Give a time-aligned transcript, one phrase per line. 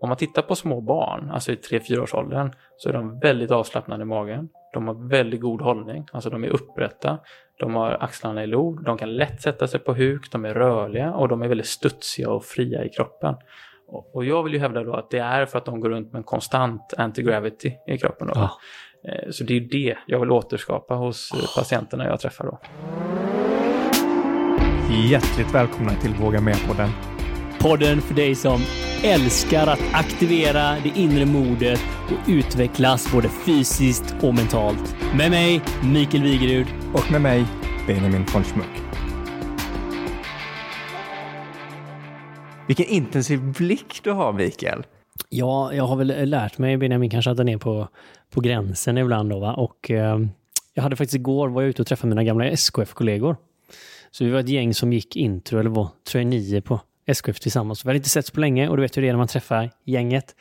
[0.00, 3.50] Om man tittar på små barn, alltså i 3-4 års åldern, så är de väldigt
[3.50, 4.48] avslappnade i magen.
[4.72, 7.18] De har väldigt god hållning, alltså de är upprätta.
[7.58, 11.12] De har axlarna i lod, de kan lätt sätta sig på huk, de är rörliga
[11.14, 13.34] och de är väldigt studsiga och fria i kroppen.
[13.88, 16.12] Och, och jag vill ju hävda då att det är för att de går runt
[16.12, 18.26] med en konstant anti-gravity i kroppen.
[18.26, 18.32] Då.
[18.36, 18.50] Ja.
[19.10, 22.58] Eh, Så det är ju det jag vill återskapa hos eh, patienterna jag träffar då.
[25.10, 26.88] Hjärtligt välkomna till Våga Med-podden.
[27.60, 28.60] Podden för dig som
[29.04, 34.96] älskar att aktivera det inre modet och utvecklas både fysiskt och mentalt.
[35.16, 36.66] Med mig, Mikael Wigerud.
[36.94, 37.44] Och med mig,
[37.86, 38.82] Benjamin von Schmuck.
[42.66, 44.82] Vilken intensiv blick du har, Mikael.
[45.28, 47.88] Ja, jag har väl lärt mig, Benjamin, kanske att den är på,
[48.30, 49.54] på gränsen ibland då, va?
[49.54, 50.18] Och eh,
[50.74, 53.36] jag hade faktiskt igår, var jag ute och träffade mina gamla SKF-kollegor.
[54.10, 57.84] Så vi var ett gäng som gick intro, eller var traineer på SKF tillsammans.
[57.84, 59.70] Vi hade inte setts på länge och du vet hur det är när man träffar
[59.84, 60.34] gänget.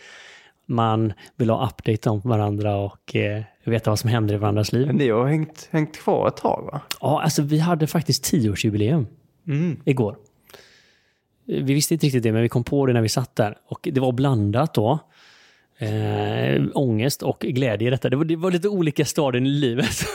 [0.65, 4.87] Man vill ha update om varandra och eh, veta vad som händer i varandras liv.
[4.87, 6.81] Men ni har hängt, hängt kvar ett tag, va?
[7.01, 9.07] Ja, alltså vi hade faktiskt tioårsjubileum
[9.47, 9.81] Mm.
[9.85, 10.17] igår.
[11.45, 13.57] Vi visste inte riktigt det, men vi kom på det när vi satt där.
[13.67, 14.99] Och det var blandat då.
[15.77, 18.09] Eh, ångest och glädje i detta.
[18.09, 20.05] Det var, det var lite olika stadier i livet.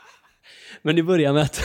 [0.82, 1.62] men det började med att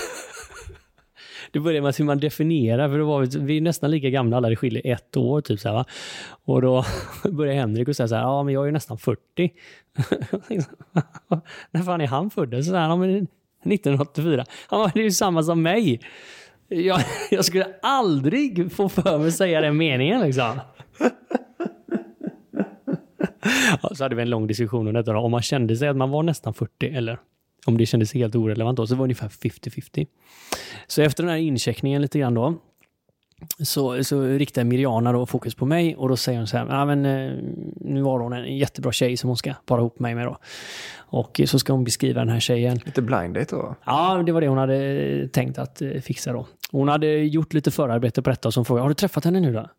[1.55, 4.37] det började med hur man definierar, för då var vi, vi är nästan lika gamla
[4.37, 5.85] alla, det skiljer ett år typ så här, va?
[6.45, 6.85] Och då
[7.31, 9.19] började Henrik och säga så här, ja men jag är ju nästan 40.
[11.71, 12.65] När fan är han född?
[12.65, 14.45] Så här, ja, men 1984.
[14.67, 15.99] Han bara, det är ju samma som mig.
[16.67, 20.59] Jag, jag skulle aldrig få för mig att säga den meningen liksom.
[23.81, 25.13] Ja, så hade vi en lång diskussion om detta.
[25.13, 25.19] Då.
[25.19, 27.19] Om man kände sig att man var nästan 40 eller
[27.65, 30.07] om det kändes helt orelevant då, så var det ungefär 50-50.
[30.87, 32.53] Så efter den här incheckningen lite grann då,
[33.59, 36.85] så, så riktar Mirjana då fokus på mig och då säger hon så här, ja
[36.85, 37.31] men eh,
[37.75, 40.37] nu har hon en jättebra tjej som hon ska para ihop mig med då.
[40.97, 42.79] Och så ska hon beskriva den här tjejen.
[42.85, 43.75] Lite blind date då.
[43.85, 46.47] Ja, det var det hon hade tänkt att eh, fixa då.
[46.71, 49.39] Hon hade gjort lite förarbete på detta och så hon frågade, har du träffat henne
[49.39, 49.69] nu då?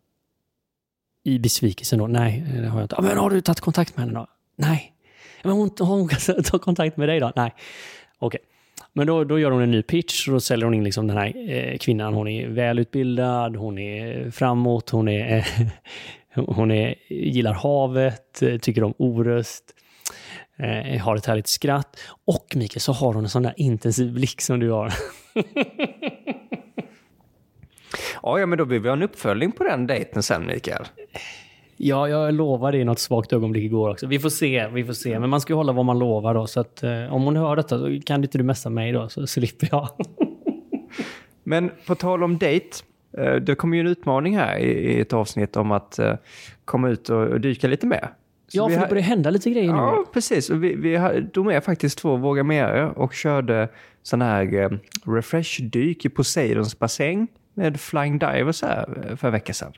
[1.23, 2.95] I besvikelsen då, nej, det har jag inte.
[2.97, 4.27] Ja, men har du tagit kontakt med henne då?
[4.55, 4.93] Nej.
[5.43, 6.09] Men hon, har hon
[6.43, 7.31] tagit kontakt med dig då?
[7.35, 7.53] Nej.
[8.19, 8.39] Okej.
[8.93, 11.17] Men då, då gör hon en ny pitch och då säljer hon in liksom den
[11.17, 12.13] här eh, kvinnan.
[12.13, 15.47] Hon är välutbildad, hon är framåt, hon är,
[16.35, 19.63] hon är, gillar havet, tycker om oröst,
[20.57, 21.99] eh, har ett härligt skratt.
[22.25, 24.93] Och Mikael, så har hon en sån där intensiv blick som du har.
[28.23, 30.85] Ja, ja, men då vill vi ha en uppföljning på den dejten sen, Mikael.
[31.77, 34.07] Ja, jag lovar det i något svagt ögonblick igår också.
[34.07, 35.19] Vi får se, vi får se.
[35.19, 36.47] Men man ska ju hålla vad man lovar då.
[36.47, 39.27] Så att eh, om hon hör detta så kan inte du messa mig då, så
[39.27, 39.87] slipper jag.
[41.43, 42.67] Men på tal om dejt,
[43.17, 46.13] eh, det kommer ju en utmaning här i i ett avsnitt om att eh,
[46.65, 48.09] komma ut och och dyka lite mer.
[48.47, 49.77] Så ja, för har- det börjar hända lite grejer nu.
[49.77, 50.49] Ja, precis.
[50.49, 53.69] Och vi, vi har- tog med faktiskt två Våga Mer och körde
[54.03, 54.69] sån här eh,
[55.05, 59.71] refresh-dyk i Poseidons bassäng med flying divers här för en vecka sedan.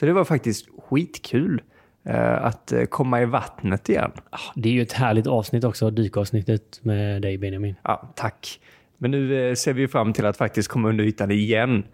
[0.00, 1.62] Så det var faktiskt skitkul
[2.04, 4.10] eh, att eh, komma i vattnet igen.
[4.30, 7.74] Ah, Det är ju ett härligt avsnitt också, dykavsnittet med dig Benjamin.
[7.82, 8.60] Ja, tack.
[8.98, 11.84] Men nu eh, ser vi fram till att faktiskt komma under ytan igen.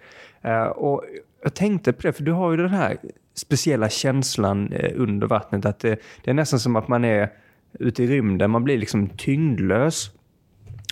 [0.74, 1.04] Och
[1.42, 2.96] jag tänkte på det, för du har ju den här
[3.34, 7.32] speciella känslan under vattnet att det, det är nästan som att man är
[7.72, 10.10] ute i rymden, man blir liksom tyngdlös.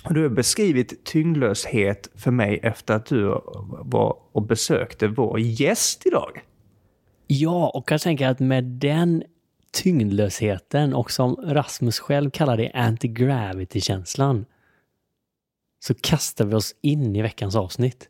[0.03, 6.05] Och du har beskrivit tyngdlöshet för mig efter att du var och besökte vår gäst
[6.05, 6.41] idag.
[7.27, 9.23] Ja, och jag tänker att med den
[9.73, 14.45] tyngdlösheten och som Rasmus själv kallar det anti-gravity-känslan
[15.79, 18.09] så kastar vi oss in i veckans avsnitt.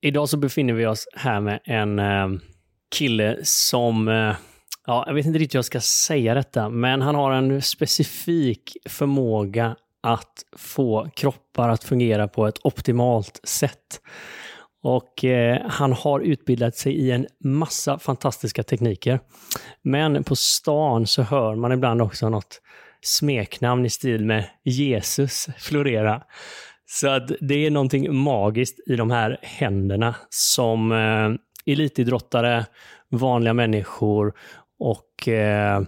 [0.00, 2.28] Idag så befinner vi oss här med en eh,
[2.90, 4.36] kille som eh,
[4.88, 8.76] Ja, jag vet inte riktigt hur jag ska säga detta, men han har en specifik
[8.88, 14.00] förmåga att få kroppar att fungera på ett optimalt sätt.
[14.82, 19.20] Och eh, han har utbildat sig i en massa fantastiska tekniker.
[19.82, 22.60] Men på stan så hör man ibland också något
[23.00, 26.22] smeknamn i stil med Jesus florera.
[26.86, 32.66] Så att det är någonting magiskt i de här händerna som eh, elitidrottare,
[33.10, 34.34] vanliga människor
[34.78, 35.82] och eh,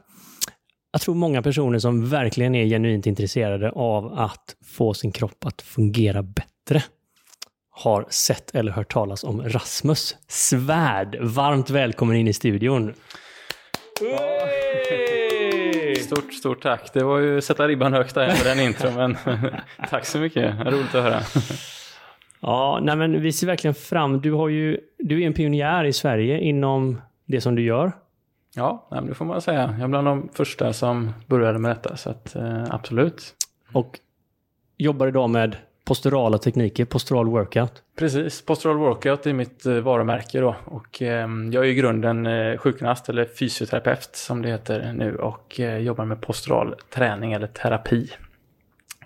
[0.92, 5.62] jag tror många personer som verkligen är genuint intresserade av att få sin kropp att
[5.62, 6.82] fungera bättre
[7.70, 11.16] har sett eller hört talas om Rasmus Svärd.
[11.20, 12.94] Varmt välkommen in i studion.
[16.04, 16.92] Stort, stort tack.
[16.92, 19.16] Det var ju sätta ribban högt där med den intro, men
[19.90, 20.66] tack så mycket.
[20.66, 21.20] Roligt att höra.
[22.40, 24.20] Ja, nej men vi ser verkligen fram.
[24.20, 27.92] Du, har ju, du är en pionjär i Sverige inom det som du gör.
[28.54, 29.74] Ja, det får man säga.
[29.78, 33.34] Jag är bland de första som började med detta, så att, eh, absolut.
[33.72, 33.98] Och
[34.76, 37.82] jobbar idag med posturala tekniker, postural workout.
[37.98, 40.56] Precis, postural workout är mitt eh, varumärke då.
[40.64, 45.60] Och, eh, jag är i grunden eh, sjukgymnast eller fysioterapeut som det heter nu och
[45.60, 48.10] eh, jobbar med postural träning eller terapi.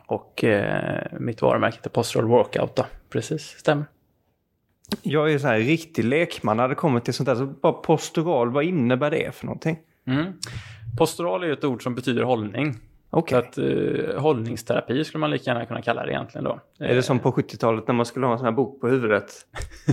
[0.07, 2.87] Och eh, mitt varumärke är postural workout då.
[3.11, 3.85] Precis, stämmer.
[5.03, 7.35] Jag är så här riktig lekman när det kommer till sånt där.
[7.35, 9.79] Så bara postural, vad innebär det för någonting?
[10.07, 10.33] Mm.
[10.99, 12.77] Postural är ju ett ord som betyder hållning.
[13.15, 13.43] Okej.
[13.43, 16.61] Så att eh, hållningsterapi skulle man lika gärna kunna kalla det egentligen då.
[16.79, 19.33] Är det som på 70-talet när man skulle ha en sån här bok på huvudet?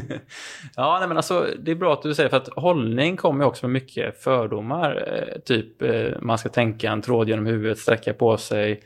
[0.76, 3.48] ja, nej, men alltså, det är bra att du säger för att hållning kommer ju
[3.48, 5.14] också med mycket fördomar.
[5.14, 8.78] Eh, typ eh, man ska tänka en tråd genom huvudet, sträcka på sig eh,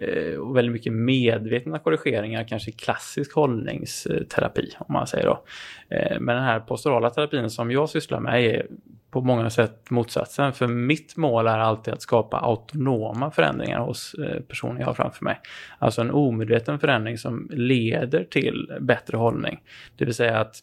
[0.00, 5.44] Eh, och väldigt mycket medvetna korrigeringar, kanske klassisk hållningsterapi om man säger då.
[5.88, 8.66] Eh, men den här posturala terapin som jag sysslar med är
[9.10, 10.52] på många sätt motsatsen.
[10.52, 14.94] För mitt mål är alltid att skapa autonoma förändringar hos eh, personen personer jag har
[14.94, 15.40] framför mig.
[15.78, 19.60] Alltså en omedveten förändring som leder till bättre hållning.
[19.96, 20.56] Det vill säga att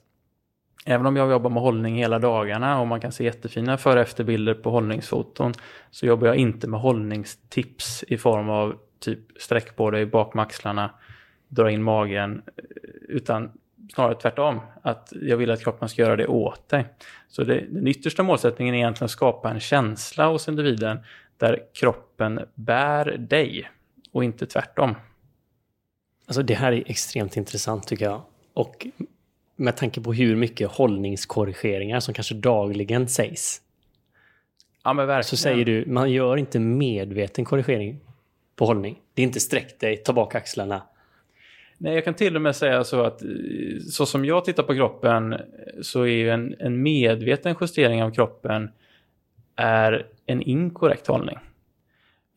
[0.85, 4.01] Även om jag jobbar med hållning hela dagarna och man kan se jättefina före och
[4.01, 5.53] efterbilder på hållningsfoton
[5.91, 10.43] så jobbar jag inte med hållningstips i form av typ sträck på dig bak med
[10.43, 10.91] axlarna,
[11.47, 12.41] dra in magen,
[13.07, 13.51] utan
[13.93, 14.59] snarare tvärtom.
[14.81, 16.85] Att jag vill att kroppen ska göra det åt dig.
[17.27, 20.99] Så det, den yttersta målsättningen är egentligen att skapa en känsla hos individen
[21.37, 23.69] där kroppen bär dig
[24.11, 24.95] och inte tvärtom.
[26.27, 28.21] Alltså det här är extremt intressant tycker jag.
[28.53, 28.87] Och
[29.55, 33.61] med tanke på hur mycket hållningskorrigeringar som kanske dagligen sägs.
[34.83, 35.23] Ja, men.
[35.23, 37.99] Så säger du, man gör inte medveten korrigering
[38.59, 38.99] på hållning.
[39.13, 40.81] Det är inte sträck dig, ta bak axlarna.
[41.77, 43.29] Nej, jag kan till och med säga så att eh,
[43.91, 45.39] så som jag tittar på kroppen eh,
[45.81, 48.71] så är ju en, en medveten justering av kroppen
[49.55, 51.37] är en inkorrekt hållning.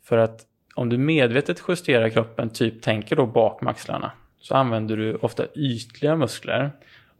[0.04, 0.40] För att
[0.74, 5.46] om du medvetet justerar kroppen, typ tänker då bak med axlarna, så använder du ofta
[5.54, 6.70] ytliga muskler.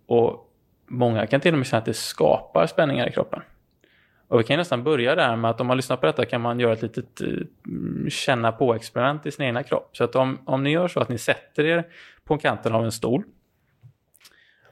[0.07, 0.53] Och
[0.87, 3.43] många kan till och med känna att det skapar spänningar i kroppen.
[4.33, 6.61] Och vi kan nästan börja där med att om man lyssnar på detta kan man
[6.61, 7.29] göra ett litet eh,
[7.67, 9.97] mm, känna på-experiment i sin egna kropp.
[9.97, 11.85] Så att om, om ni gör så att ni sätter er
[12.25, 13.23] på kanten av en stol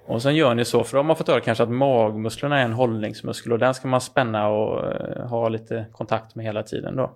[0.07, 2.65] och sen gör ni så, för då har man fått höra kanske att magmusklerna är
[2.65, 6.97] en hållningsmuskel och den ska man spänna och eh, ha lite kontakt med hela tiden
[6.97, 7.11] då.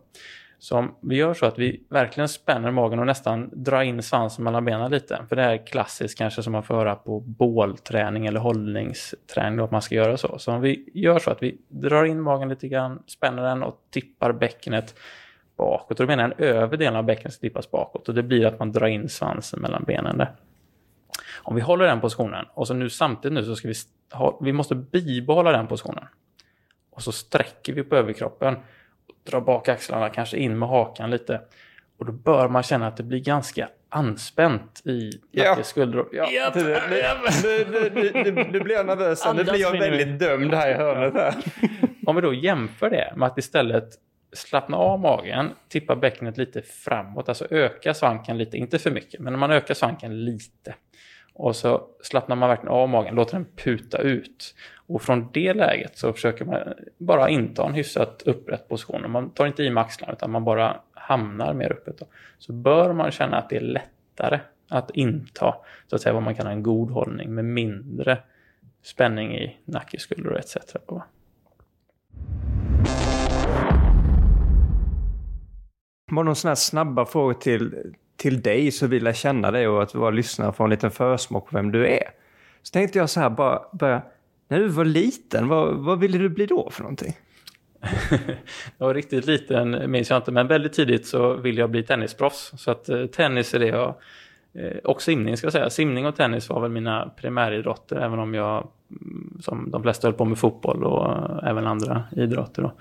[0.64, 4.44] Så om vi gör så att vi verkligen spänner magen och nästan drar in svansen
[4.44, 5.24] mellan benen lite.
[5.28, 9.82] För det är klassiskt kanske som man får höra på bålträning eller hållningsträning att man
[9.82, 10.38] ska göra så.
[10.38, 13.78] Så om vi gör så att vi drar in magen lite grann, spänner den och
[13.90, 14.94] tippar bäckenet
[15.56, 16.00] bakåt.
[16.00, 18.46] Och då menar jag den övre delen av bäckenet ska tippas bakåt och det blir
[18.46, 20.32] att man drar in svansen mellan benen där.
[21.42, 23.74] Om vi håller den positionen och så nu samtidigt nu så ska vi,
[24.12, 26.04] ha, vi måste bibehålla den positionen.
[26.90, 28.56] Och så sträcker vi på överkroppen
[29.30, 31.40] dra bak axlarna, kanske in med hakan lite.
[31.98, 35.50] Och då bör man känna att det blir ganska anspänt i Ja.
[35.50, 36.08] nacke, skuldror.
[36.12, 36.30] Ja.
[36.30, 39.24] Japp, Nu, nu, nu, nu, nu, nu blir jag nervös.
[39.34, 41.14] Nu blir jag väldigt dömd här i hörnet.
[41.14, 41.34] Här.
[42.06, 43.88] Om vi då jämför det med att istället
[44.32, 49.38] slappna av magen, tippa bäckenet lite framåt, alltså öka svanken lite, inte för mycket, men
[49.38, 50.74] man ökar svanken lite.
[51.34, 54.54] Och så slappnar man verkligen av magen, låter den puta ut.
[54.86, 56.58] Och från det läget så försöker man
[56.98, 59.10] bara inta en hyfsat upprätt position.
[59.10, 62.08] Man tar inte i med axlarna utan man bara hamnar mer uppåt.
[62.38, 65.54] Så bör man känna att det är lättare att inta
[65.86, 68.18] så att säga vad man kallar en god hållning med mindre
[68.82, 70.56] spänning i nacke, skuldror etc.
[76.10, 79.82] Bara någon sån här snabba frågor till, till dig så vill jag känna dig och
[79.82, 82.10] att våra lyssnare får en liten försmak på vem du är.
[82.62, 84.02] Så tänkte jag så här, bara bara
[84.48, 87.16] När du var liten, vad, vad ville du bli då för någonting?
[88.78, 92.52] jag var riktigt liten minns jag inte, men väldigt tidigt så ville jag bli tennisproffs.
[92.56, 93.94] Så att eh, tennis är det jag,
[94.54, 95.70] eh, och simning ska jag säga.
[95.70, 98.68] Simning och tennis var väl mina primäridrotter, även om jag
[99.40, 102.62] som de flesta höll på med fotboll och eh, även andra idrotter.
[102.62, 102.72] Då.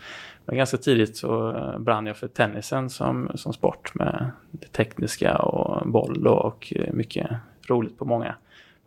[0.46, 5.38] Men ganska tidigt så eh, brann jag för tennisen som, som sport med det tekniska
[5.38, 7.27] och boll och eh, mycket
[7.67, 8.36] roligt på många,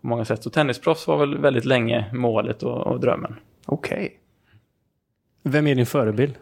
[0.00, 0.42] på många sätt.
[0.42, 3.34] Så tennisproffs var väl väldigt länge målet och, och drömmen.
[3.66, 4.20] Okej.
[5.42, 6.34] Vem är din förebild?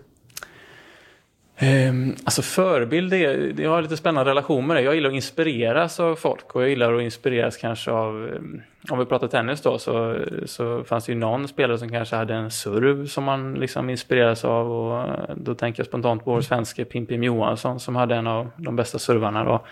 [1.62, 4.82] Um, alltså förebild, det, jag har lite spännande relation med det.
[4.82, 8.99] Jag gillar att inspireras av folk och jag gillar att inspireras kanske av, um, om
[8.99, 12.50] vi pratar tennis då, så, så fanns det ju någon spelare som kanske hade en
[12.50, 17.23] serv som man liksom inspireras av och då tänker jag spontant på vår svenske Pimpim
[17.23, 19.64] Johansson som hade en av de bästa servarna då.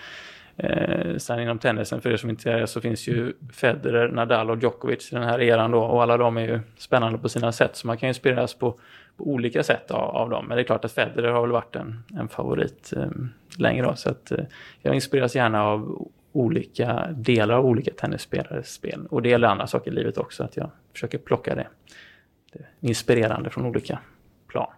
[0.57, 4.51] Eh, sen inom tennisen, för er som inte är det, så finns ju Federer, Nadal
[4.51, 5.83] och Djokovic i den här eran då.
[5.83, 7.77] Och alla de är ju spännande på sina sätt.
[7.77, 8.75] Så man kan inspireras på,
[9.17, 10.47] på olika sätt av, av, dem.
[10.47, 13.11] Men det är klart att Federer har väl varit en, en favorit eh,
[13.59, 13.95] längre då.
[13.95, 14.45] Så att eh,
[14.83, 19.07] jag inspireras gärna av olika delar av olika tennisspelares spel.
[19.11, 21.67] Och det gäller andra saker i livet också, att jag försöker plocka det,
[22.53, 23.99] det inspirerande från olika
[24.47, 24.73] plan.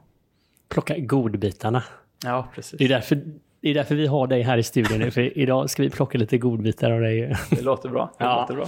[0.68, 1.82] Plocka godbitarna.
[2.24, 2.78] Ja, precis.
[2.78, 3.22] Det är därför
[3.64, 6.18] det är därför vi har dig här i studion nu, för idag ska vi plocka
[6.18, 7.36] lite godbitar av dig.
[7.50, 8.12] Det låter bra.
[8.18, 8.40] Det ja.
[8.40, 8.66] låter bra.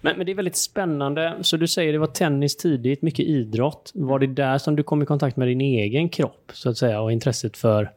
[0.00, 1.36] Men, men, det är väldigt spännande.
[1.40, 3.92] Så du säger det var tennis tidigt, mycket idrott.
[3.94, 7.00] Var det där som du kom i kontakt med din egen kropp, så att säga,
[7.00, 7.90] och intresset för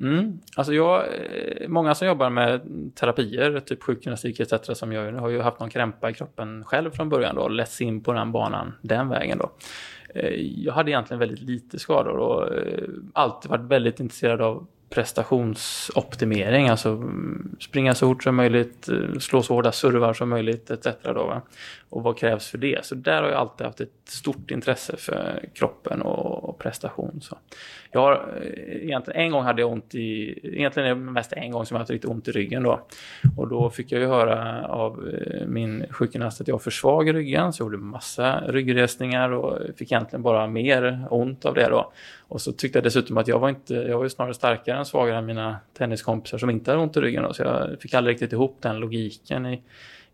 [0.00, 0.38] Mm.
[0.56, 2.60] Alltså jag, eh, många som jobbar med
[2.94, 4.54] terapier, typ sjukgymnastik etc.
[4.72, 7.80] som jag har ju haft någon krämpa i kroppen själv från början då, och lett
[7.80, 9.50] in på den banan den vägen då.
[10.14, 16.68] Eh, jag hade egentligen väldigt lite skador och eh, alltid varit väldigt intresserad av prestationsoptimering,
[16.68, 20.86] alltså mm, springa så fort som möjligt, eh, slå så hårda servar som möjligt etc.
[21.02, 21.42] Då, va?
[21.88, 22.84] Och vad krävs för det?
[22.84, 27.20] Så där har jag alltid haft ett stort intresse för kroppen och, prestation.
[27.20, 27.38] Så.
[27.90, 31.50] Jag har, eh, egentligen, en gång hade jag ont i, egentligen är det mest en
[31.50, 32.80] gång som jag haft riktigt ont i ryggen då.
[33.36, 37.08] Och då fick jag ju höra av eh, min sjukgymnast att jag har för svag
[37.08, 41.68] i ryggen, så jag gjorde massa ryggresningar och fick egentligen bara mer ont av det
[41.68, 41.92] då.
[42.30, 44.84] Och så tyckte jag dessutom att jag var inte, jag var ju snarare starkare än
[44.84, 48.14] svagare än mina tenniskompisar som inte hade ont i ryggen då, så jag fick aldrig
[48.14, 49.62] riktigt ihop den logiken i, i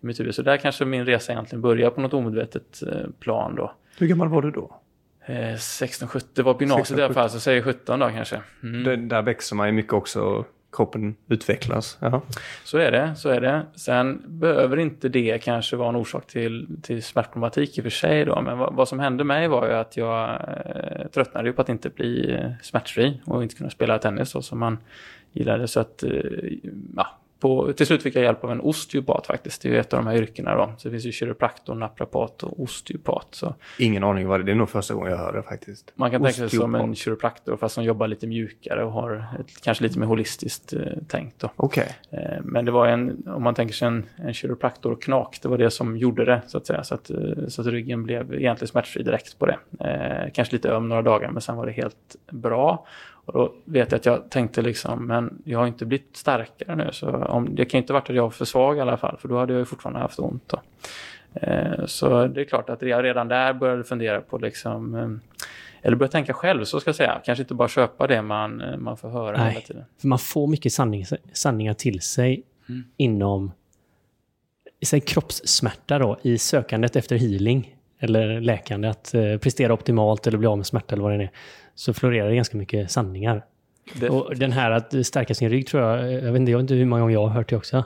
[0.00, 0.34] mitt huvud.
[0.34, 3.72] Så där kanske min resa egentligen började på något omedvetet eh, plan då.
[3.98, 4.80] Hur gammal var du då?
[5.26, 8.08] Eh, 16, 17, det var på gymnasiet 16, i alla fall, så säger 17 då
[8.08, 8.40] kanske.
[8.62, 8.84] Mm.
[8.84, 10.44] Det, där växer man ju mycket också
[10.76, 11.98] kroppen utvecklas.
[12.00, 12.22] Ja.
[12.64, 13.62] Så är det, så är det.
[13.74, 18.24] Sen behöver inte det kanske vara en orsak till, till smärtproblematik i och för sig
[18.24, 18.42] då.
[18.42, 21.90] Men vad, vad som hände mig var ju att jag eh, tröttnade på att inte
[21.90, 24.78] bli eh, smärtfri och inte kunna spela tennis då, som man
[25.32, 25.68] gillade.
[25.68, 26.10] Så att, eh,
[26.96, 27.06] ja,
[27.40, 29.62] på, till slut fick jag hjälp av en osteopat faktiskt.
[29.62, 30.72] Det är ju ett av de här yrkena då.
[30.78, 33.26] Så det finns ju kiropraktor, naprapat och osteopat.
[33.30, 33.54] Så.
[33.78, 34.44] Ingen aning vad det är.
[34.44, 35.92] Det är nog första gången jag hör det faktiskt.
[35.94, 36.36] Man kan osteopat.
[36.36, 39.98] tänka sig som en kiropraktor fast som jobbar lite mjukare och har ett, kanske lite
[39.98, 41.44] mer holistiskt eh, tänkt.
[41.56, 41.88] Okay.
[42.10, 45.70] Eh, men det var en, om man tänker sig en, en kiropraktorknak, det var det
[45.70, 46.84] som gjorde det så att säga.
[46.84, 47.16] Så att, eh,
[47.48, 49.58] så att ryggen blev egentligen smärtfri direkt på det.
[49.80, 52.86] Eh, kanske lite öm några dagar men sen var det helt bra.
[53.26, 56.88] Och då vet jag att jag tänkte liksom, men jag har inte blivit starkare nu.
[56.92, 59.28] Så om, det kan inte varit att jag var för svag i alla fall, för
[59.28, 60.48] då hade jag ju fortfarande haft ont.
[60.48, 60.60] Då.
[61.40, 65.08] Eh, så det är klart att jag redan där började fundera på liksom, eh,
[65.82, 67.20] eller börja tänka själv, så ska jag säga.
[67.24, 69.84] Kanske inte bara köpa det man, eh, man får höra Nej, hela tiden.
[70.00, 72.84] För man får mycket sanning, sanningar till sig mm.
[72.96, 73.52] inom
[74.82, 80.56] säg, kroppssmärta då, i sökandet efter healing eller läkande, att prestera optimalt eller bli av
[80.56, 81.30] med smärta eller vad det är
[81.76, 83.44] så florerar det ganska mycket sanningar.
[83.94, 84.08] Det...
[84.10, 86.74] Och den här att stärka sin rygg tror jag, jag vet, inte, jag vet inte
[86.74, 87.84] hur många gånger jag har hört det också.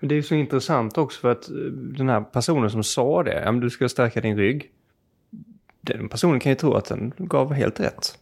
[0.00, 3.42] Men det är så intressant också för att eh, den här personen som sa det,
[3.44, 4.70] ja, du ska stärka din rygg.
[5.80, 8.18] Den personen kan ju tro att den gav helt rätt.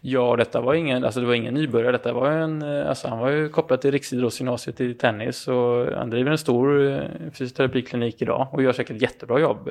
[0.00, 1.92] Ja, detta var ingen, alltså det var ingen nybörjare.
[1.92, 6.10] Detta var en, eh, alltså han var ju kopplad till Riksidrottsgymnasiet i tennis och han
[6.10, 7.00] driver en stor eh,
[7.32, 9.64] fysioterapiklinik idag och gör säkert jättebra jobb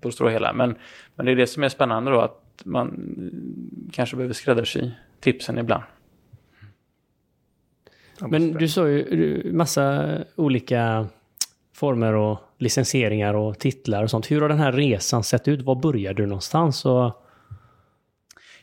[0.00, 0.52] på det stora hela.
[0.52, 0.74] Men,
[1.14, 3.14] men det är det som är spännande då att man
[3.92, 5.82] kanske behöver skräddarsy tipsen ibland.
[8.20, 11.06] Men du sa ju massa olika
[11.74, 14.30] former och licensieringar och titlar och sånt.
[14.30, 15.62] Hur har den här resan sett ut?
[15.62, 16.84] Var började du någonstans?
[16.84, 17.26] Och...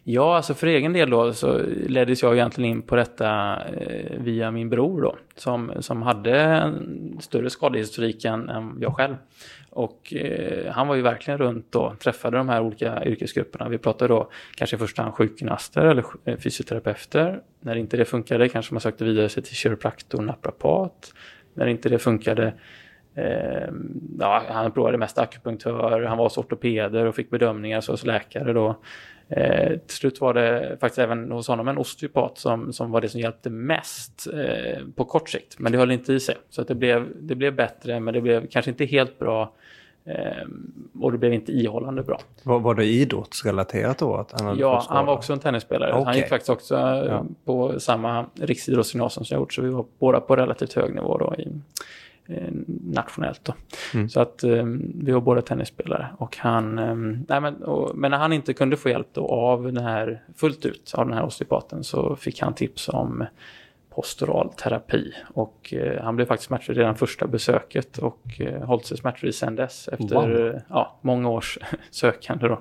[0.10, 4.52] Ja, alltså för egen del då så leddes jag egentligen in på detta eh, via
[4.52, 9.16] min bror då, som, som hade en större skadehistorik än, än jag själv.
[9.70, 13.70] Och eh, han var ju verkligen runt och träffade de här olika yrkesgrupperna.
[13.70, 17.42] Vi pratade då kanske i första hand sjukgymnaster eller eh, fysioterapeuter.
[17.60, 21.14] När inte det funkade kanske man sökte vidare sig till kiropraktor, naprapat.
[21.54, 22.54] När inte det funkade
[23.16, 23.70] eh,
[24.20, 28.54] ja, han provade mest akupunktör, han var hos ortopeder och fick bedömningar så hos läkare
[28.54, 28.76] då.
[29.30, 33.10] Eh, till slut var det faktiskt även hos honom en osteopat som, som var det
[33.10, 35.60] som hjälpte mest eh, på kort sikt.
[35.60, 36.36] Men det höll inte i sig.
[36.50, 39.52] Så att det, blev, det blev bättre men det blev kanske inte helt bra.
[40.06, 40.48] Eh,
[41.02, 42.20] och det blev inte ihållande bra.
[42.44, 44.16] Var, var det idrottsrelaterat då?
[44.16, 45.92] Att han ja, han var också en tennisspelare.
[45.92, 46.04] Okay.
[46.06, 47.26] Han gick faktiskt också ja.
[47.46, 49.54] på samma riksidrottsgymnasium som jag gjort.
[49.54, 51.54] Så vi var båda på relativt hög nivå då i, eh,
[52.84, 53.46] nationellt.
[53.46, 53.54] Då.
[53.94, 54.10] Mm.
[54.10, 54.66] Så att eh,
[54.96, 56.08] vi var båda tennisspelare.
[56.18, 56.96] Och han, eh,
[57.28, 60.66] nej men, och, men när han inte kunde få hjälp då av den här fullt
[60.66, 63.26] ut av den här osteopaten så fick han tips om
[63.98, 65.14] postural terapi.
[65.34, 69.56] Och eh, han blev faktiskt smärtfri redan första besöket och eh, hållit sig smärtfri sedan
[69.56, 70.62] dess efter wow.
[70.70, 71.58] ja, många års
[71.92, 72.48] sökande.
[72.48, 72.60] Då.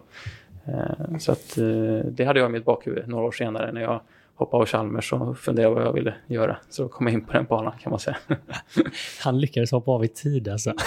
[0.66, 4.00] Eh, så att, eh, det hade jag i mitt bakhuvud några år senare när jag
[4.37, 6.57] hoppade av Chalmers och funderade vad jag ville göra.
[6.69, 8.16] Så då kom jag in på den banan kan man säga.
[9.21, 10.75] Han lyckades hoppa av i tid alltså.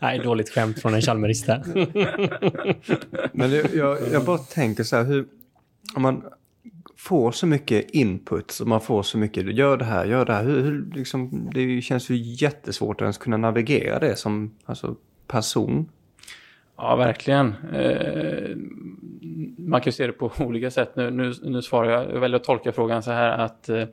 [0.00, 1.46] Nej, dåligt skämt från en Chalmerist.
[3.32, 5.26] Men det, jag, jag bara tänker så här, hur,
[5.94, 6.24] om man
[6.96, 10.44] får så mycket input och man får så mycket, gör det här, gör det här.
[10.44, 14.96] Hur, hur, liksom, det känns ju jättesvårt att ens kunna navigera det som alltså,
[15.26, 15.88] person.
[16.76, 17.54] Ja, verkligen.
[17.72, 18.56] Eh,
[19.58, 20.96] man kan se det på olika sätt.
[20.96, 23.84] Nu, nu, nu svarar jag, jag väljer att tolka frågan så här att eh,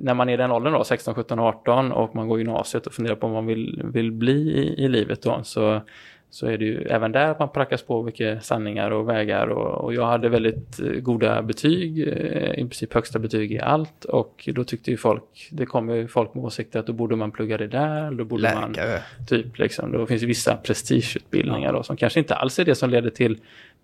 [0.00, 2.92] när man är i den åldern då, 16, 17, 18 och man går gymnasiet och
[2.92, 5.80] funderar på vad man vill, vill bli i, i livet då, så
[6.30, 9.84] så är det ju även där att man prackas på mycket sanningar och vägar och,
[9.84, 14.48] och jag hade väldigt eh, goda betyg, eh, i princip högsta betyg i allt och
[14.54, 17.58] då tyckte ju folk, det kom ju folk med åsikter att då borde man plugga
[17.58, 19.00] det där, då borde Läkare.
[19.18, 22.74] man typ liksom, då finns det vissa prestigeutbildningar då, som kanske inte alls är det
[22.74, 23.38] som leder till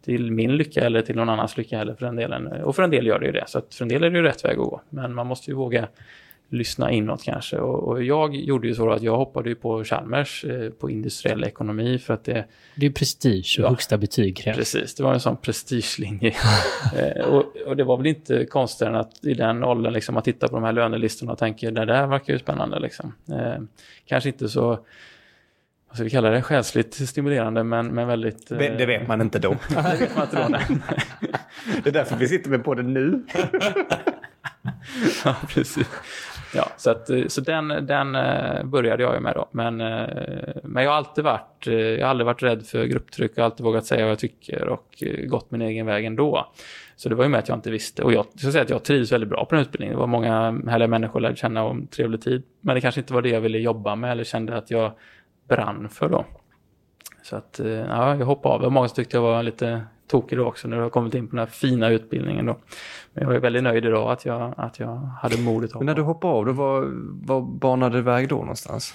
[0.05, 2.47] till min lycka eller till någon annans lycka heller för den delen.
[2.47, 4.23] Och för en del gör det ju det, så för en del är det ju
[4.25, 4.81] rätt väg att gå.
[4.89, 5.89] Men man måste ju våga
[6.53, 7.59] lyssna inåt kanske.
[7.59, 11.45] Och, och, jag gjorde ju så att jag hoppade ju på Chalmers eh, på industriell
[11.45, 12.45] ekonomi för att det...
[12.75, 14.57] Det är prestige och ja, högsta betyg krävs.
[14.57, 16.35] Precis, det var en sån prestigelinje.
[16.97, 20.25] eh, och, och, det var väl inte konstigt än att i den åldern liksom att
[20.25, 23.15] titta på de här lönelistorna och tänker det där verkar ju spännande liksom.
[23.29, 23.63] Eh,
[24.07, 24.85] kanske inte så
[25.93, 28.49] vad ska vi kalla det, själsligt stimulerande men, men väldigt...
[28.49, 29.57] Det, det vet man inte då.
[29.69, 30.67] det vet man inte då, nej.
[31.83, 33.23] det är därför vi sitter med på det nu.
[35.25, 35.89] ja, precis.
[36.55, 39.49] Ja, så, att, eh, så den, den eh, började jag ju med då.
[39.51, 40.07] Men, eh,
[40.63, 43.65] men jag har alltid varit, jag har aldrig varit rädd för grupptryck, jag har alltid
[43.65, 46.53] vågat säga vad jag tycker och gått min egen väg ändå.
[46.97, 48.03] Så det var ju med att jag inte visste.
[48.03, 49.95] Och jag ska säga att jag trivs väldigt bra på den utbildningen.
[49.95, 52.43] Det var många härliga människor jag lärde känna om trevlig tid.
[52.61, 54.93] Men det kanske inte var det jag ville jobba med eller kände att jag
[55.49, 56.25] brann för då.
[57.23, 58.61] Så att, ja, jag hoppade av.
[58.61, 61.15] Det var Många som tyckte jag var lite tokig då också när du har kommit
[61.15, 62.57] in på den här fina utbildningen då.
[63.13, 65.87] Men jag är väldigt nöjd idag att jag, att jag hade modet att hoppa Men
[65.87, 66.91] när du hoppade av, då var,
[67.27, 68.95] var banade du väg då någonstans?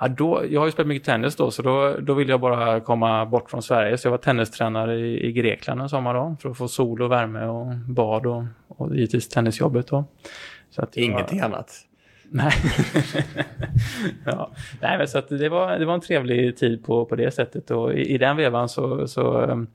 [0.00, 2.80] Ja, då, jag har ju spelat mycket tennis då, så då, då ville jag bara
[2.80, 3.98] komma bort från Sverige.
[3.98, 7.10] Så jag var tennistränare i, i Grekland en sommar då, för att få sol och
[7.10, 10.04] värme och bad och, och givetvis tennisjobbet då.
[10.70, 11.72] Så att Ingenting var, annat?
[12.30, 12.52] Nej.
[14.24, 14.50] ja.
[14.80, 17.70] Nej, men så att det, var, det var en trevlig tid på, på det sättet
[17.70, 19.66] och i, i den vevan så, så um,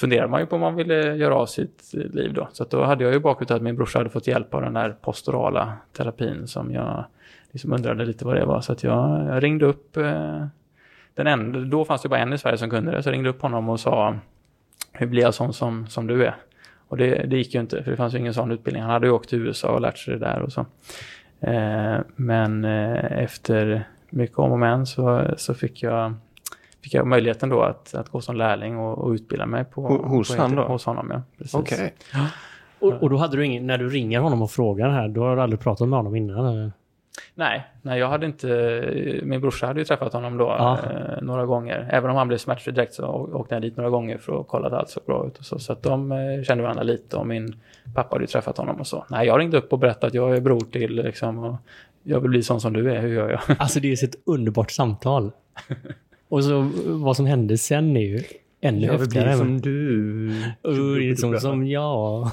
[0.00, 2.48] funderade man ju på om man ville göra av sitt liv då.
[2.52, 4.90] Så då hade jag ju bakhuvudet att min brorsa hade fått hjälp av den där
[4.90, 7.04] postorala terapin som jag
[7.50, 8.60] liksom undrade lite vad det var.
[8.60, 10.46] Så att jag, jag ringde upp eh,
[11.14, 13.30] den enda, då fanns det bara en i Sverige som kunde det, så jag ringde
[13.30, 14.16] upp honom och sa
[14.92, 16.36] hur blir jag sån som, som du är?
[16.88, 18.82] Och det, det gick ju inte, för det fanns ju ingen sån utbildning.
[18.82, 20.66] Han hade ju åkt till USA och lärt sig det där och så.
[21.40, 26.14] Eh, men eh, efter mycket om och men så, så fick jag
[26.82, 30.36] fick jag möjligheten då att, att gå som lärling och, och utbilda mig på, hos,
[30.36, 30.62] på, han då?
[30.62, 31.10] hos honom.
[31.10, 31.54] Ja, precis.
[31.54, 31.90] Okay.
[32.12, 32.26] Ja.
[32.86, 35.36] Och, och, då hade du ingen, när du ringer honom och frågar här, då har
[35.36, 36.46] du aldrig pratat med honom innan?
[36.46, 36.72] Eller?
[37.34, 40.78] Nej, nej, jag hade inte, min brorsa hade ju träffat honom då ja.
[40.78, 41.88] eh, några gånger.
[41.90, 44.66] Även om han blev smärtfri direkt så åkte jag dit några gånger för att kolla
[44.66, 45.58] att allt såg bra ut och så.
[45.58, 47.60] Så att de eh, kände varandra lite och min
[47.94, 49.04] pappa hade ju träffat honom och så.
[49.10, 51.56] Nej, jag ringde upp och berättade att jag är bror till liksom och
[52.02, 53.40] jag vill bli sån som du är, hur gör jag?
[53.58, 55.32] Alltså det är ett underbart samtal.
[56.30, 58.20] Och så vad som hände sen är ju
[58.60, 59.28] ännu jag häftigare.
[59.28, 60.32] Jag som du.
[60.68, 62.30] Uh, som, som jag.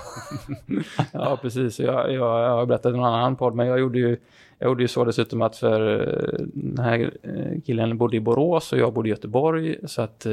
[1.12, 1.80] ja, precis.
[1.80, 4.18] Jag, jag, har berättat i någon annan podd, men jag gjorde ju
[4.60, 8.74] jag gjorde ju så dessutom att för eh, den här eh, killen bodde i Borås
[8.74, 9.76] och jag bodde i Göteborg.
[9.84, 10.32] Så att, eh,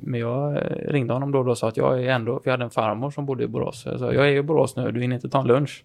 [0.00, 2.70] men jag ringde honom då och sa att jag är ändå, för jag hade en
[2.70, 3.82] farmor som bodde i Borås.
[3.86, 5.84] Jag sa, jag är i Borås nu, du hinner inte ta en lunch.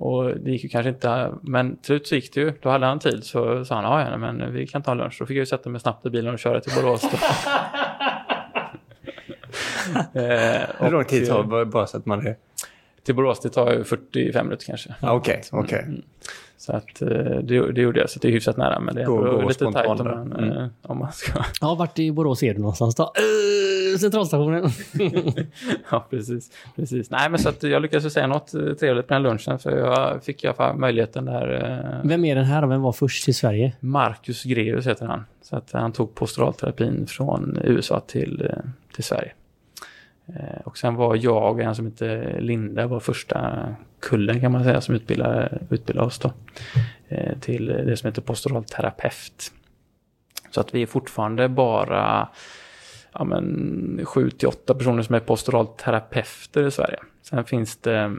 [0.00, 2.52] Och det gick ju kanske inte, men till slut så gick det ju.
[2.62, 5.16] Då hade han tid så sa han, ja men vi kan ta lunch.
[5.18, 7.04] Då fick jag ju sätta mig snabbt i bilen och köra till Borås.
[7.04, 7.10] eh,
[10.78, 12.36] Hur lång tid tar det bara så att man är...
[13.02, 14.94] Till Borås, det tar ju 45 minuter kanske.
[15.02, 15.78] Okej, okay, okej.
[15.78, 15.82] Okay.
[15.82, 16.02] Mm.
[16.60, 18.80] Så att eh, det, det gjorde jag, så det är hyfsat nära.
[18.80, 20.52] Men det är gå, gå lite tajt om man, mm.
[20.52, 21.44] Eh, om man ska...
[21.60, 23.02] Ja, vart i Borås är du någonstans då?
[23.02, 24.70] Uh, centralstationen.
[25.90, 27.10] ja, precis, precis.
[27.10, 29.58] Nej, men så att jag lyckades säga något eh, trevligt på den lunchen.
[29.58, 32.00] För jag fick jag möjligheten där.
[32.04, 33.72] Vem är den här och vem var först till Sverige?
[33.80, 35.24] Marcus Greus heter han.
[35.42, 38.50] Så att han tog posturalterapin från USA till,
[38.94, 39.32] till Sverige.
[40.36, 43.68] Eh, och sen var jag och en som hette Linda, var första
[44.00, 46.32] kullen kan man säga, som utbildade, utbildade oss då,
[47.08, 49.52] eh, till det som heter postural terapeut.
[50.50, 52.28] Så att vi är fortfarande bara
[53.12, 56.98] ja, men, 7 till 8 personer som är postural terapeuter i Sverige.
[57.22, 58.16] Sen finns det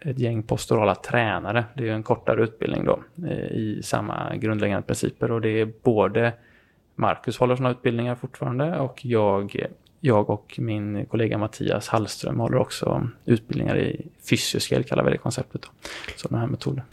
[0.00, 1.64] ett gäng posturala tränare.
[1.74, 6.32] Det är en kortare utbildning då eh, i samma grundläggande principer och det är både
[6.94, 9.66] Marcus håller sådana utbildningar fortfarande och jag,
[10.00, 15.62] jag och min kollega Mattias Hallström håller också utbildningar i fysioskel kallar vi det konceptet.
[15.62, 15.68] Då.
[16.16, 16.84] Sådana här metoder.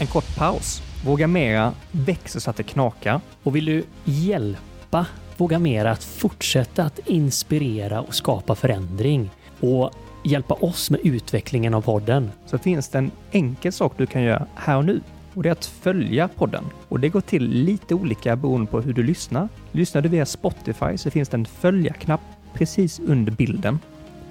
[0.00, 0.82] En kort paus.
[1.04, 3.20] Våga Mera växer så att det knakar.
[3.42, 9.90] Och vill du hjälpa Våga Mera att fortsätta att inspirera och skapa förändring och
[10.24, 12.30] hjälpa oss med utvecklingen av podden?
[12.46, 15.00] Så finns det en enkel sak du kan göra här och nu
[15.34, 16.64] och det är att följa podden.
[16.88, 19.48] Och det går till lite olika beroende på hur du lyssnar.
[19.72, 22.20] Lyssnar du via Spotify så finns det en följa-knapp
[22.54, 23.78] precis under bilden.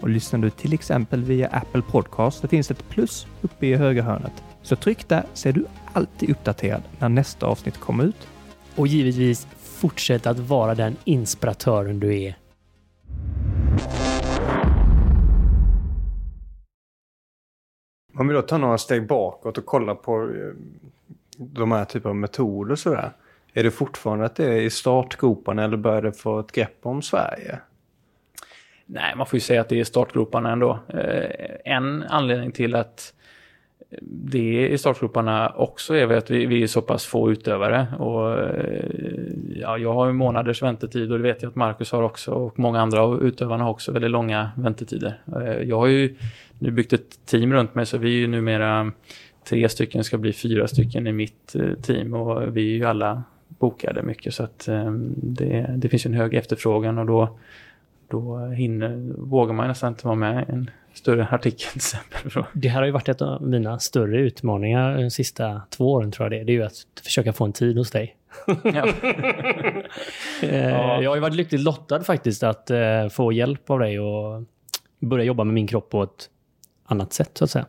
[0.02, 3.76] Och lyssnar du till exempel via Apple Podcast så finns det ett plus uppe i
[3.76, 4.44] högra hörnet.
[4.62, 8.28] Så tryck där så är du alltid uppdaterad när nästa avsnitt kommer ut.
[8.76, 12.36] Och givetvis fortsätt att vara den inspiratören du är.
[18.20, 20.54] Om vi då tar några steg bakåt och kollar på eh,
[21.38, 23.12] de här typerna av metoder och sådär.
[23.54, 27.02] Är det fortfarande att det är i startgroparna eller börjar det få ett grepp om
[27.02, 27.60] Sverige?
[28.86, 30.80] Nej, man får ju säga att det är startgroparna ändå.
[30.88, 33.14] Eh, en anledning till att
[34.02, 37.88] det i startgroparna också är väl att vi, vi är så pass få utövare.
[38.00, 38.84] Och, eh,
[39.56, 42.60] ja, jag har ju månaders väntetid och det vet jag att Marcus har också och
[42.60, 45.22] många andra av utövarna har också väldigt långa väntetider.
[45.36, 46.16] Eh, jag har ju
[46.60, 48.92] nu byggt ett team runt mig så vi är ju numera
[49.50, 53.24] tre stycken ska bli fyra stycken i mitt eh, team och vi är ju alla
[53.48, 54.70] bokade mycket så att
[55.16, 57.38] det, det finns en hög efterfrågan och då,
[58.08, 62.44] då hinner, vågar man nästan inte vara med en större artikel till exempel.
[62.54, 66.26] Det här har ju varit ett av mina större utmaningar de sista två åren tror
[66.26, 66.46] jag det är.
[66.46, 68.16] Det är ju att försöka få en tid hos dig.
[68.64, 68.88] Ja.
[70.42, 74.44] Eh, jag har ju varit lyckligt lottad faktiskt att eh, få hjälp av dig och
[75.00, 76.30] börja jobba med min kropp på ett
[76.92, 77.66] annat sätt så att säga.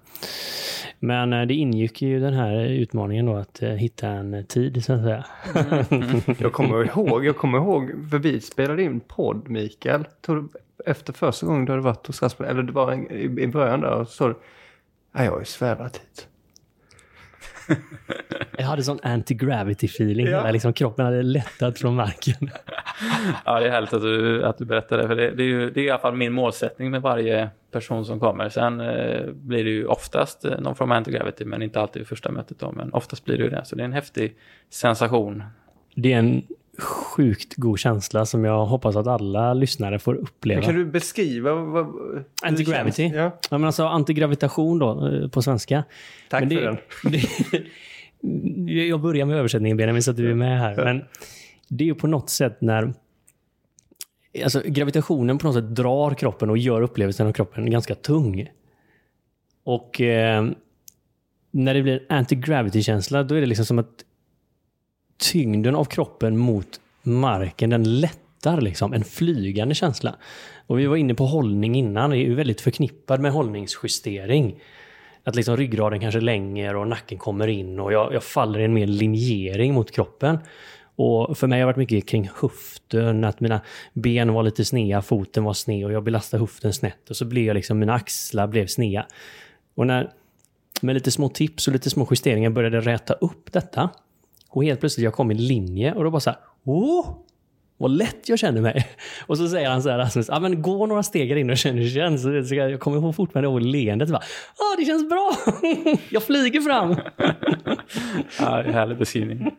[0.99, 5.03] Men eh, det ingick ju den här utmaningen då att hitta en tid så att
[5.03, 5.25] säga.
[5.91, 6.21] Mm.
[6.39, 10.05] jag kommer ihåg, jag kommer ihåg, för vi spelade in podd Mikael
[10.87, 13.81] efter första gången du hade varit hos Rasmus, eller det var en, i, i början
[13.81, 14.35] där, och så sa du,
[15.13, 16.29] jag har ju svävat hit.
[18.59, 20.39] Jag hade sån anti-gravity feeling, ja.
[20.39, 22.51] Hela liksom, kroppen hade lättat från marken.
[23.45, 25.71] ja, det är härligt att du, att du berättar det, för det, det, är ju,
[25.71, 28.49] det är i alla fall min målsättning med varje person som kommer.
[28.49, 32.05] Sen eh, blir det ju oftast eh, någon form av anti-gravity, men inte alltid i
[32.05, 33.65] första mötet då, men oftast blir det ju det.
[33.65, 34.37] Så det är en häftig
[34.71, 35.43] sensation.
[35.95, 36.43] Det är en
[36.81, 40.63] sjukt god känsla som jag hoppas att alla lyssnare får uppleva.
[40.63, 41.87] kan du beskriva vad...
[42.43, 43.13] Anti-gravity?
[43.15, 43.39] Ja.
[43.51, 43.59] ja.
[43.59, 45.85] men alltså antigravitation då, eh, på svenska.
[46.29, 46.79] Tack det, för den.
[48.23, 50.85] Det, jag börjar med översättningen Benjamin så att du är med här.
[50.85, 51.05] Men
[51.69, 52.93] det är ju på något sätt när
[54.45, 58.51] Alltså gravitationen på något sätt drar kroppen och gör upplevelsen av kroppen ganska tung.
[59.65, 60.47] Och eh,
[61.51, 64.05] när det blir anti-gravity-känsla då är det liksom som att
[65.21, 68.93] tyngden av kroppen mot marken, den lättar liksom.
[68.93, 70.15] En flygande känsla.
[70.67, 74.61] Och vi var inne på hållning innan, det är ju väldigt förknippad med hållningsjustering.
[75.25, 78.75] Att liksom ryggraden kanske länger och nacken kommer in och jag, jag faller i en
[78.75, 80.39] mer linjering mot kroppen.
[80.97, 83.61] Och för mig har det varit mycket kring höften, att mina
[83.93, 87.45] ben var lite sneda, foten var sned och jag belastade höften snett och så blev
[87.45, 89.07] jag liksom, mina axlar blev sneda.
[89.75, 90.11] Och när
[90.81, 93.91] med lite små tips och lite små justeringar började räta upp detta
[94.51, 97.07] och helt plötsligt jag kom i linje och då bara så här, åh!
[97.81, 98.89] Vad lätt jag känner mig.
[99.27, 101.75] Och så säger han så här, Rasmus, ah, men gå några steg in och känn
[101.75, 102.49] hur det känns.
[102.49, 104.09] Så jag kommer ihåg fortfarande ihåg leendet.
[104.11, 105.33] Ja, ah, det känns bra.
[106.11, 106.91] jag flyger fram.
[108.39, 109.57] ja, härlig beskrivning.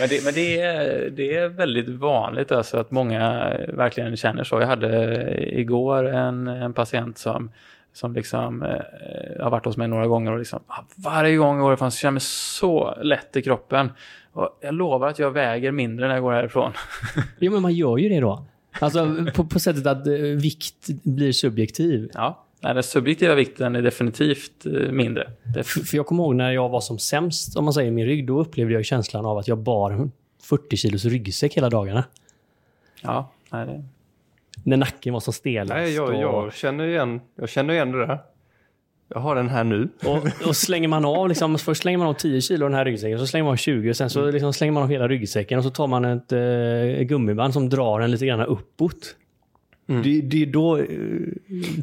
[0.00, 4.60] men det, men det, är, det är väldigt vanligt alltså att många verkligen känner så.
[4.60, 7.50] Jag hade igår en, en patient som
[7.96, 11.64] som liksom eh, har varit hos mig några gånger och liksom ah, varje gång jag
[11.64, 13.90] går ifrån så känner jag mig så lätt i kroppen.
[14.32, 16.72] Och jag lovar att jag väger mindre när jag går härifrån.
[17.38, 18.46] jo, men man gör ju det då.
[18.80, 22.10] Alltså på, på sättet att eh, vikt blir subjektiv.
[22.14, 22.44] Ja.
[22.60, 25.30] Nej, den subjektiva vikten är definitivt eh, mindre.
[25.54, 28.26] För, för jag kommer ihåg när jag var som sämst, om man säger min rygg,
[28.26, 30.10] då upplevde jag känslan av att jag bar
[30.42, 32.04] 40 kilos ryggsäck hela dagarna.
[33.02, 33.84] Ja, nej, det
[34.64, 35.74] när nacken var som stelast.
[35.74, 36.14] Nej, jag, och...
[36.14, 38.18] jag, känner igen, jag känner igen det där.
[39.08, 39.88] Jag har den här nu.
[40.04, 43.18] Och, och slänger man av, liksom, först slänger man av 10 kilo den här ryggsäcken,
[43.18, 44.34] så slänger man av 20 och sen så mm.
[44.34, 48.00] liksom slänger man av hela ryggsäcken och så tar man ett eh, gummiband som drar
[48.00, 49.16] den lite grann uppåt.
[49.88, 50.02] Mm.
[50.02, 50.78] Det, det är då...
[50.78, 50.86] Eh,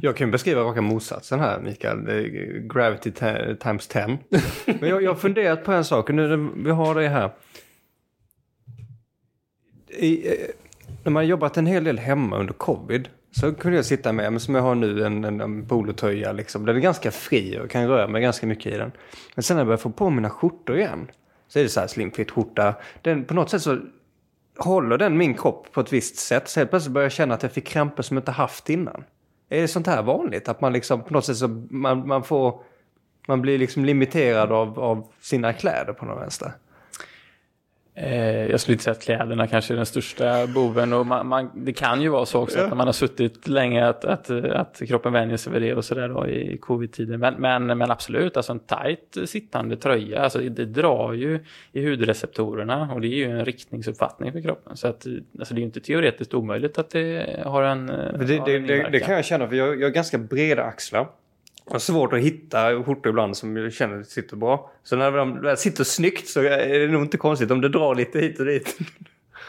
[0.01, 1.97] jag kan beskriva raka motsatsen här, Mikael.
[2.73, 3.12] Gravity
[3.62, 4.17] times 10.
[4.65, 7.31] Men jag, jag har funderat på en sak, nu vi har det här.
[9.97, 10.33] I, eh,
[11.04, 14.56] när man jobbat en hel del hemma under covid så kunde jag sitta med, som
[14.56, 16.66] jag har nu, en, en, en polotröja liksom.
[16.66, 18.92] Den är ganska fri och kan röra mig ganska mycket i den.
[19.36, 21.08] Men sen när jag börjar få på mina skjortor igen
[21.48, 22.76] så är det så här slimfit skjorta.
[23.02, 23.80] Den, på något sätt så
[24.58, 26.50] håller den min kropp på ett visst sätt.
[26.50, 29.04] Så helt plötsligt börjar jag känna att jag fick kramper som jag inte haft innan.
[29.50, 30.50] Är det sånt här vanligt?
[30.50, 32.62] Att man liksom på något sätt så man, man får...
[33.28, 36.52] Man blir liksom limiterad av, av sina kläder på något vänster.
[37.95, 40.93] Eh, jag skulle inte säga att kläderna kanske är den största boven.
[40.93, 42.63] Och man, man, det kan ju vara så också ja.
[42.63, 45.86] att när man har suttit länge att, att, att kroppen vänjer sig vid det och
[45.86, 47.19] sådär då i covid-tiden.
[47.19, 51.39] Men, men, men, absolut, alltså en tajt sittande tröja, alltså det drar ju
[51.71, 54.77] i hudreceptorerna och det är ju en riktningsuppfattning för kroppen.
[54.77, 55.06] Så att,
[55.39, 57.88] alltså det är ju inte teoretiskt omöjligt att det har en...
[57.88, 60.63] Det, har det, en det, det, kan jag känna, för jag, jag har ganska breda
[60.63, 61.08] axlar.
[61.65, 64.71] Jag har svårt att hitta skjortor ibland som jag känner sitter bra.
[64.84, 68.19] Så när de sitter snyggt så är det nog inte konstigt om det drar lite
[68.19, 68.78] hit och dit.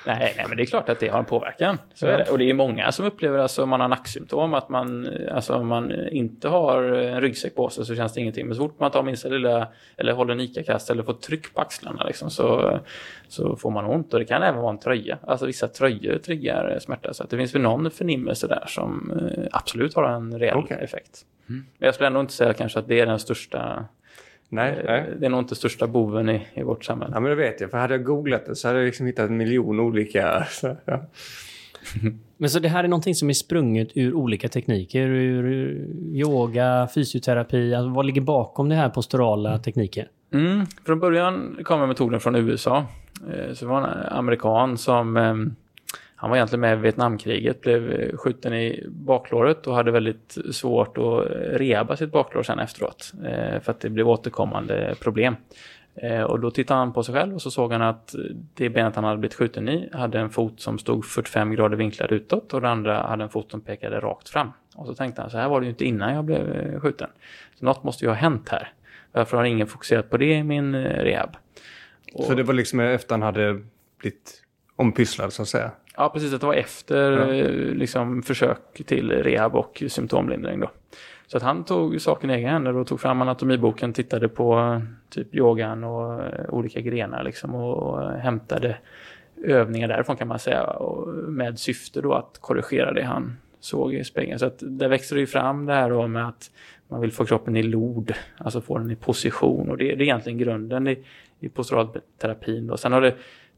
[0.06, 1.78] Nej, nej, men det är klart att det har en påverkan.
[1.94, 2.30] Så är det.
[2.30, 5.66] Och det är många som upplever alltså, om man har nacksymptom att man, alltså, om
[5.66, 8.46] man inte har en ryggsäck på sig så känns det ingenting.
[8.46, 11.60] Men så fort man tar minsta lilla, eller håller en ICA-kast eller får tryck på
[11.60, 12.78] axlarna liksom, så,
[13.28, 14.12] så får man ont.
[14.12, 15.18] Och det kan även vara en tröja.
[15.22, 17.14] Alltså vissa tröjor triggar smärta.
[17.14, 20.78] Så det finns väl någon förnimmelse där som eh, absolut har en reell okay.
[20.78, 21.24] effekt.
[21.48, 21.64] Mm.
[21.78, 23.84] Men jag skulle ändå inte säga kanske att det är den största
[24.48, 25.14] Nej, eh, nej.
[25.18, 27.12] Det är nog inte största boven i, i vårt samhälle.
[27.14, 27.70] Ja, men det vet jag.
[27.70, 30.44] För hade jag googlat det så hade jag liksom hittat en miljon olika...
[30.50, 31.00] Så, ja.
[32.36, 35.06] Men så det här är någonting som är sprunget ur olika tekniker?
[35.08, 37.74] Ur yoga, fysioterapi?
[37.74, 40.08] Alltså vad ligger bakom det här posturala tekniker?
[40.32, 40.66] Mm.
[40.86, 42.86] Från början kommer metoden från USA.
[43.32, 45.54] Eh, så det var en amerikan som ehm,
[46.24, 51.26] han var egentligen med i Vietnamkriget, blev skjuten i baklåret och hade väldigt svårt att
[51.52, 53.12] reba sitt baklår sen efteråt.
[53.24, 55.36] Eh, för att det blev återkommande problem.
[55.94, 58.14] Eh, och då tittade han på sig själv och så såg han att
[58.54, 62.12] det benet han hade blivit skjuten i hade en fot som stod 45 grader vinklad
[62.12, 64.52] utåt och det andra hade en fot som pekade rakt fram.
[64.76, 67.08] Och så tänkte han, så här var det ju inte innan jag blev skjuten.
[67.58, 68.72] Så något måste ju ha hänt här.
[69.12, 71.36] Varför har ingen fokuserat på det i min rehab?
[72.14, 72.24] Och...
[72.24, 73.60] Så det var liksom efter han hade
[73.98, 74.42] blivit
[74.76, 75.70] ompysslad så att säga?
[75.96, 76.34] Ja, precis.
[76.34, 77.34] Att det var efter ja.
[77.34, 80.60] Eh, liksom, försök till rehab och symptomlindring.
[80.60, 80.70] Då.
[81.26, 84.80] Så att han tog saken i egna händer och tog fram anatomiboken, tittade på
[85.10, 88.76] typ yogan och uh, olika grenar liksom, och uh, hämtade
[89.44, 94.04] övningar därifrån kan man säga och med syfte då att korrigera det han såg i
[94.04, 94.38] spegeln.
[94.38, 96.50] Så att där växte det ju fram det här då med att
[96.88, 100.02] man vill få kroppen i lod, alltså få den i position och det, det är
[100.02, 101.04] egentligen grunden i,
[101.40, 102.72] i posturalterapin.
[102.76, 103.14] Sen har det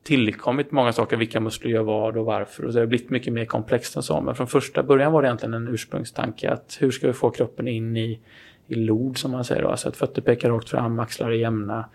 [0.07, 2.65] tillkommit många saker, vilka muskler gör vad och varför.
[2.65, 4.21] Och det har blivit mycket mer komplext än så.
[4.21, 7.69] Men från första början var det egentligen en ursprungstanke att hur ska vi få kroppen
[7.69, 8.21] in i,
[8.67, 9.69] i lod som man säger då.
[9.69, 11.89] Alltså att fötter pekar rakt fram, axlar är jämna.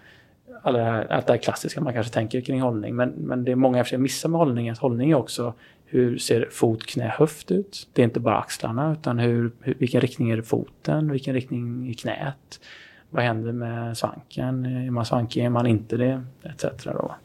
[0.63, 2.95] Alla det här, allt det här klassiska man kanske tänker kring hållning.
[2.95, 4.69] Men, men det är många som missar med hållning.
[4.69, 5.53] att hållning är också
[5.85, 7.87] hur ser fot, knä, höft ut?
[7.93, 11.11] Det är inte bara axlarna utan hur, hur, vilken riktning är det foten?
[11.11, 12.59] Vilken riktning är knät?
[13.09, 14.65] Vad händer med svanken?
[14.65, 15.45] Är man svankig?
[15.45, 16.23] Är man inte det?
[16.43, 16.83] Etc.
[16.83, 17.15] Då.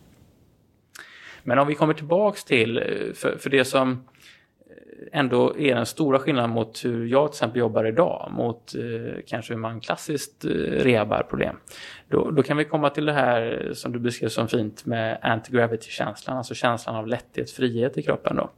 [1.47, 5.87] Men om vi kommer tillbaks till, eh, för, för det som eh, ändå är den
[5.87, 10.45] stora skillnaden mot hur jag till exempel jobbar idag, mot eh, kanske hur man klassiskt
[10.45, 11.57] eh, rehabar problem.
[12.09, 16.37] Då, då kan vi komma till det här som du beskrev som fint med anti-gravity-känslan,
[16.37, 18.37] alltså känslan av lätthet, frihet i kroppen.
[18.37, 18.51] Då.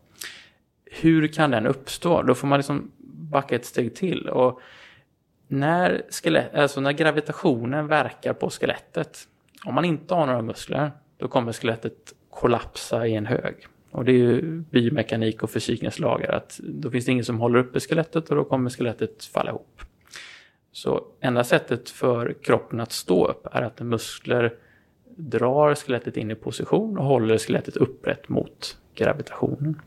[0.84, 2.22] Hur kan den uppstå?
[2.22, 2.90] Då får man liksom
[3.30, 4.28] backa ett steg till.
[4.28, 4.60] Och
[5.48, 9.18] när, skelett, alltså när gravitationen verkar på skelettet,
[9.64, 13.54] om man inte har några muskler, då kommer skelettet kollapsa i en hög.
[13.90, 17.58] Och det är ju biomekanik och fysikens lagar att då finns det ingen som håller
[17.58, 19.80] uppe skelettet och då kommer skelettet falla ihop.
[20.72, 24.54] Så enda sättet för kroppen att stå upp är att muskler
[25.16, 29.80] drar skelettet in i position och håller skelettet upprätt mot gravitationen.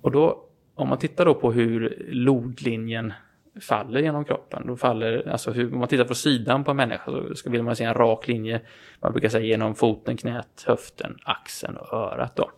[0.00, 3.12] Och då, om man tittar då på hur lodlinjen
[3.60, 4.66] faller genom kroppen.
[4.66, 7.62] Då faller, alltså hur, om man tittar på sidan på en människa så ska, vill
[7.62, 8.60] man se en rak linje,
[9.00, 12.36] man brukar säga genom foten, knät, höften, axeln och örat.
[12.36, 12.50] Då.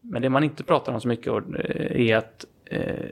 [0.00, 3.06] Men det man inte pratar om så mycket eh, är att eh,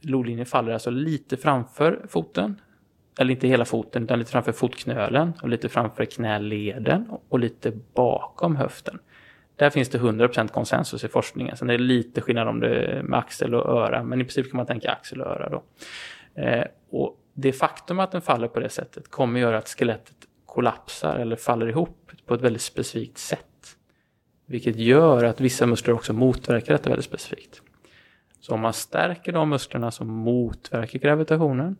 [0.00, 2.60] lodlinjen faller alltså lite framför foten,
[3.18, 8.56] eller inte hela foten, utan lite framför fotknölen och lite framför knäleden och lite bakom
[8.56, 8.98] höften.
[9.56, 11.56] Där finns det 100% konsensus i forskningen.
[11.56, 14.50] Sen är det lite skillnad om det är med axel och öra, men i princip
[14.50, 15.62] kan man tänka axel och öra då.
[16.38, 21.16] Eh, och det faktum att den faller på det sättet kommer göra att skelettet kollapsar
[21.18, 23.76] eller faller ihop på ett väldigt specifikt sätt.
[24.46, 27.62] Vilket gör att vissa muskler också motverkar detta väldigt specifikt.
[28.40, 31.76] Så om man stärker de musklerna som motverkar gravitationen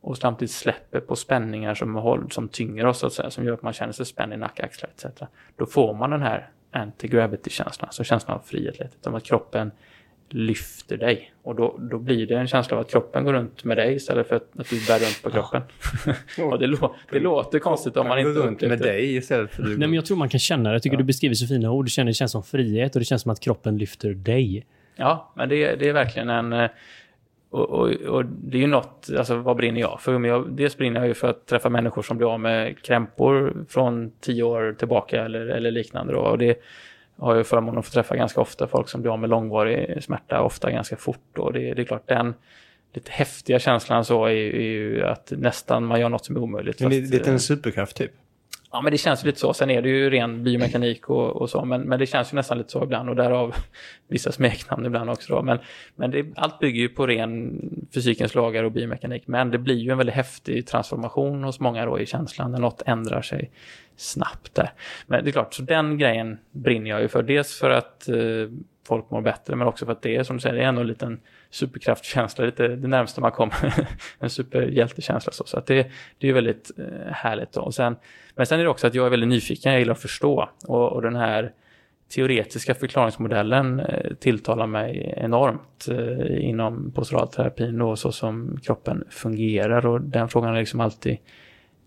[0.00, 3.54] och samtidigt släpper på spänningar som, håll, som tynger oss, så att säga, som gör
[3.54, 5.22] att man känner sig spänd i nacke, axlar etc.
[5.56, 9.70] Då får man den här anti-gravity-känslan, alltså känslan av frihet, lite, om att kroppen
[10.34, 11.32] lyfter dig.
[11.42, 14.28] Och då, då blir det en känsla av att kroppen går runt med dig istället
[14.28, 15.62] för att, att du bär runt på kroppen.
[16.50, 19.68] och det, lå, det låter konstigt om man inte runt med dig istället för du
[19.68, 20.74] Nej, men jag tror man kan känna det.
[20.74, 20.98] Jag tycker Ja.
[20.98, 21.84] du beskriver så fina ord.
[21.84, 24.66] Du känner det känns som frihet och det känns som att kroppen lyfter dig.
[24.96, 26.52] Ja, men det, det är verkligen en...
[26.52, 26.70] eh,
[27.50, 30.18] Och, och, och det är ju något, alltså vad brinner jag för?
[30.18, 33.64] Men jag, dels brinner jag ju för att träffa människor som blir av med krämpor
[33.68, 36.12] från tio år tillbaka eller, eller liknande.
[36.12, 36.18] Då.
[36.20, 36.60] Och det
[37.16, 40.40] har jag förmånen att få träffa ganska ofta, folk som blir av med långvarig smärta,
[40.42, 41.38] ofta ganska fort.
[41.38, 42.34] Och det, det är klart, den
[42.92, 46.80] lite häftiga känslan så är, är ju att nästan man gör något som är omöjligt.
[46.80, 48.12] Men det är fast, lite eh, en superkraft typ.
[48.72, 49.54] Ja, men det känns ju lite så.
[49.54, 52.58] Sen är det ju ren biomekanik och, och så, men, men det känns ju nästan
[52.58, 53.54] lite så ibland och därav
[54.08, 55.34] vissa smeknamn ibland också.
[55.34, 55.42] Då.
[55.42, 55.58] Men,
[55.96, 57.60] men det, allt bygger ju på ren
[57.94, 62.00] fysikens lagar och biomekanik, men det blir ju en väldigt häftig transformation hos många då
[62.00, 63.50] i känslan när något ändrar sig
[63.96, 64.72] snabbt där.
[65.06, 67.22] Men det är klart, så den grejen brinner jag ju för.
[67.22, 68.16] Dels för att eh,
[68.86, 70.80] folk mår bättre, men också för att det är som du säger, det är ändå
[70.80, 71.20] en liten
[71.52, 73.88] superkraftkänsla, lite det närmaste man kommer
[74.18, 75.32] en superhjältekänsla.
[75.32, 77.56] Så, så att det, det är väldigt eh, härligt.
[77.56, 77.96] Och sen,
[78.34, 80.48] men sen är det också att jag är väldigt nyfiken, jag gillar att förstå.
[80.66, 81.52] Och, och den här
[82.14, 89.86] teoretiska förklaringsmodellen eh, tilltalar mig enormt eh, inom posturalterapin och så som kroppen fungerar.
[89.86, 91.18] Och den frågan har liksom alltid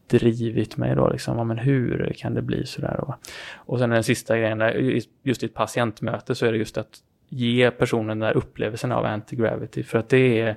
[0.07, 2.99] drivit mig då, liksom, ja, men hur kan det bli sådär?
[2.99, 3.15] Och,
[3.55, 6.99] och sen den sista grejen, där, just i ett patientmöte så är det just att
[7.29, 10.55] ge personen den där upplevelsen av anti-gravity, för att det är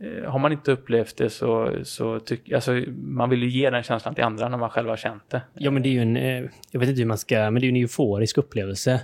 [0.00, 3.82] eh, har man inte upplevt det så, så tycker alltså, man vill ju ge den
[3.82, 5.42] känslan till andra när man själv har känt det.
[5.54, 7.60] Ja, men det är ju en, eh, jag vet inte hur man ska, men det
[7.60, 9.00] är ju en euforisk upplevelse.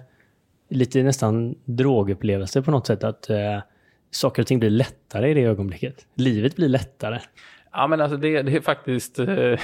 [0.69, 3.59] Lite nästan drogupplevelse på något sätt, att eh,
[4.11, 6.07] saker och ting blir lättare i det ögonblicket.
[6.15, 7.21] Livet blir lättare.
[7.73, 9.19] Ja, men alltså det, det är faktiskt...
[9.19, 9.27] Eh,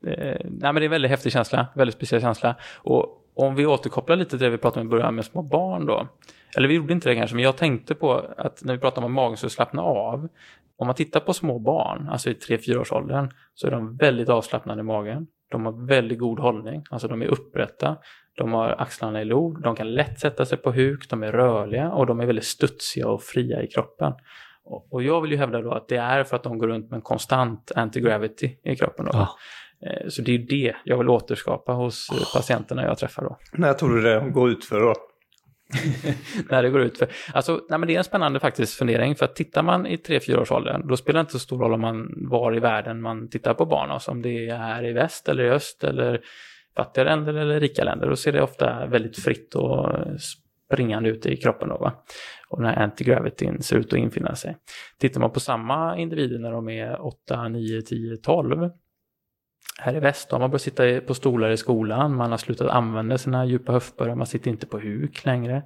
[0.00, 2.56] nej, men det är en väldigt häftig känsla, väldigt speciell känsla.
[2.76, 5.86] Och om vi återkopplar lite till det vi pratade om i början med små barn
[5.86, 6.08] då.
[6.56, 9.04] Eller vi gjorde inte det kanske, men jag tänkte på att när vi pratar om
[9.06, 10.28] att magen ska slappna av.
[10.76, 14.28] Om man tittar på små barn, alltså i 3-4 års åldern, så är de väldigt
[14.28, 15.26] avslappnade i magen.
[15.50, 17.96] De har väldigt god hållning, alltså de är upprätta.
[18.36, 21.90] De har axlarna i lod, de kan lätt sätta sig på huk, de är rörliga
[21.92, 24.12] och de är väldigt studsiga och fria i kroppen.
[24.90, 26.96] Och jag vill ju hävda då att det är för att de går runt med
[26.96, 29.04] en konstant anti-gravity i kroppen.
[29.04, 29.10] Då.
[29.14, 29.28] Ja.
[29.86, 33.38] Eh, Så det är ju det jag vill återskapa hos eh, patienterna jag träffar då.
[33.52, 34.94] När tror du det går ut för då?
[36.50, 37.08] När det går ut för.
[37.32, 39.16] Alltså, nej, men det är en spännande faktiskt fundering.
[39.16, 42.14] För att tittar man i 3-4-årsåldern då spelar det inte så stor roll om man
[42.16, 43.90] var i världen man tittar på barn.
[43.90, 46.20] Alltså om det är här i väst eller i öst eller
[46.76, 48.08] fattiga länder eller rika länder.
[48.08, 49.88] Då ser det ofta väldigt fritt och
[50.68, 51.68] springande ut i kroppen.
[51.68, 51.92] Då, va?
[52.48, 54.56] Och den här anti-gravityn ser ut att infinna sig.
[54.98, 58.70] Tittar man på samma individer när de är 8, 9, 10, 12
[59.78, 63.18] här i väst har man börjat sitta på stolar i skolan, man har slutat använda
[63.18, 65.62] sina djupa höftböjar, man sitter inte på huk längre.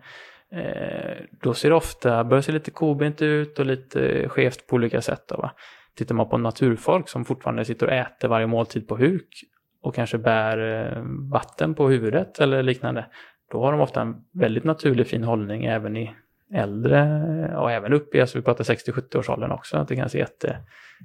[0.53, 5.03] Eh, då ser det ofta, börjar se lite kobent ut och lite skevt på olika
[5.03, 5.25] sätt.
[5.29, 5.51] Då, va?
[5.97, 9.45] Tittar man på naturfolk som fortfarande sitter och äter varje måltid på huk
[9.83, 13.07] och kanske bär eh, vatten på huvudet eller liknande,
[13.51, 16.15] då har de ofta en väldigt naturlig fin hållning även i
[16.55, 20.09] äldre och även upp i, alltså vi pratar 60-70 års åldern också, att det kan
[20.09, 20.57] se jätte,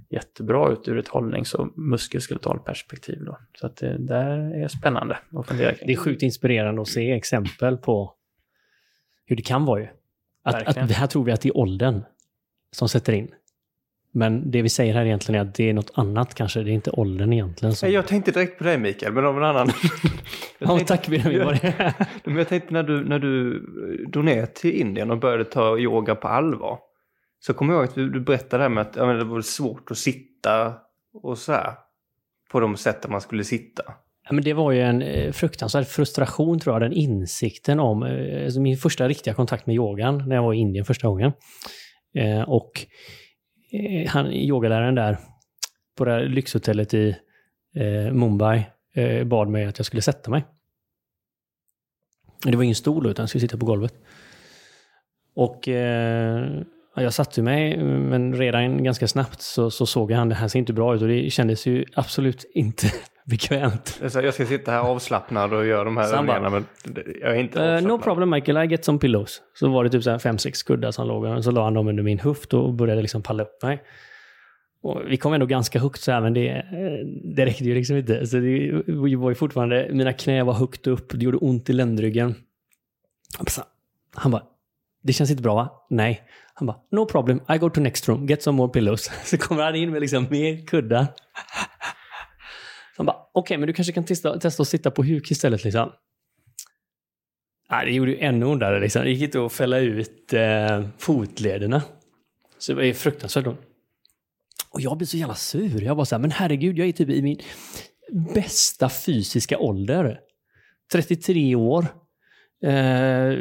[0.10, 3.24] jättebra ut ur ett hållnings och muskelskeletalperspektiv.
[3.26, 3.38] Då.
[3.60, 5.88] Så att det där är spännande att fundera kring.
[5.88, 8.14] Det är sjukt inspirerande att se exempel på
[9.26, 9.88] hur det kan vara ju.
[10.44, 10.84] Att, Verkligen.
[10.84, 12.04] att här tror vi att det är åldern
[12.72, 13.32] som sätter in.
[14.16, 16.64] Men det vi säger här egentligen är att det är något annat kanske.
[16.64, 17.76] Det är inte åldern egentligen.
[17.76, 17.92] Som...
[17.92, 19.68] Jag tänkte direkt på dig Mikael, men av en annan.
[20.60, 21.46] Jag Ja, tänkte- tack Benjamin.
[21.46, 23.60] Var det- Men jag tänkte när du, när du
[24.12, 26.80] drog ner till Indien och började ta yoga på allvar.
[27.40, 29.42] Så kommer jag ihåg att du, du berättade det här med att ja, det var
[29.42, 30.74] svårt att sitta
[31.24, 31.74] och så här.
[32.52, 33.84] På de sätten man skulle sitta.
[34.28, 38.44] Ja, men det var ju en eh, fruktansvärd frustration tror jag, den insikten om eh,
[38.46, 41.32] alltså min första riktiga kontakt med yogan när jag var i Indien första gången.
[42.18, 42.88] Eh, och eh,
[43.74, 45.18] Eh, han, yogaläraren där
[45.98, 47.16] på det här lyxhotellet i
[47.76, 50.46] eh, Mumbai eh, bad mig att jag skulle sätta mig.
[52.46, 53.94] Det var ingen stol utan jag skulle sitta på golvet.
[55.36, 56.62] Och eh,
[56.96, 60.60] jag satte mig, men redan ganska snabbt så, så såg jag han, det här ser
[60.60, 62.88] inte bra ut och det kändes ju absolut inte
[63.26, 64.00] bekvämt.
[64.02, 66.66] Jag, ska sitta här avslappnad och göra de här övningarna, men
[67.22, 67.84] jag är inte Eh, avslappnad.
[67.84, 69.42] no problem Michael, I get some pillows.
[69.54, 71.74] Så var det typ så här fem, sex kuddar som låg och så la han
[71.74, 73.84] dem under min höft och började liksom palla upp mig.
[74.82, 76.64] Och vi kom ändå ganska högt så här, men det, eh,
[77.36, 78.28] det räckte ju liksom inte.
[78.28, 78.84] Så det
[79.18, 82.36] var ju fortfarande, mina knä var högt upp, det gjorde ont i ländryggen.
[84.16, 84.44] Han bara
[85.04, 85.86] Det känns inte bra va?
[85.90, 86.22] Nej.
[86.54, 89.12] Han bara, no problem, I go to next room, get some more pillows.
[89.24, 91.08] Så kommer han in med liksom mer kuddar.
[92.96, 95.32] Så han bara, okej, okay, men du kanske kan testa, testa att sitta på huk
[95.32, 95.92] istället liksom.
[97.70, 99.04] Nej, det gjorde ju ännu ondare liksom.
[99.04, 101.82] Det gick inte att fälla ut eh, fotlederna.
[102.58, 103.60] Så det var fruktansvärt ont.
[104.70, 105.82] Och jag blev så jävla sur.
[105.82, 107.40] Jag bara, så här, men herregud, jag är typ i min
[108.34, 110.20] bästa fysiska ålder.
[110.92, 111.86] 33 år.
[112.64, 113.34] Eh,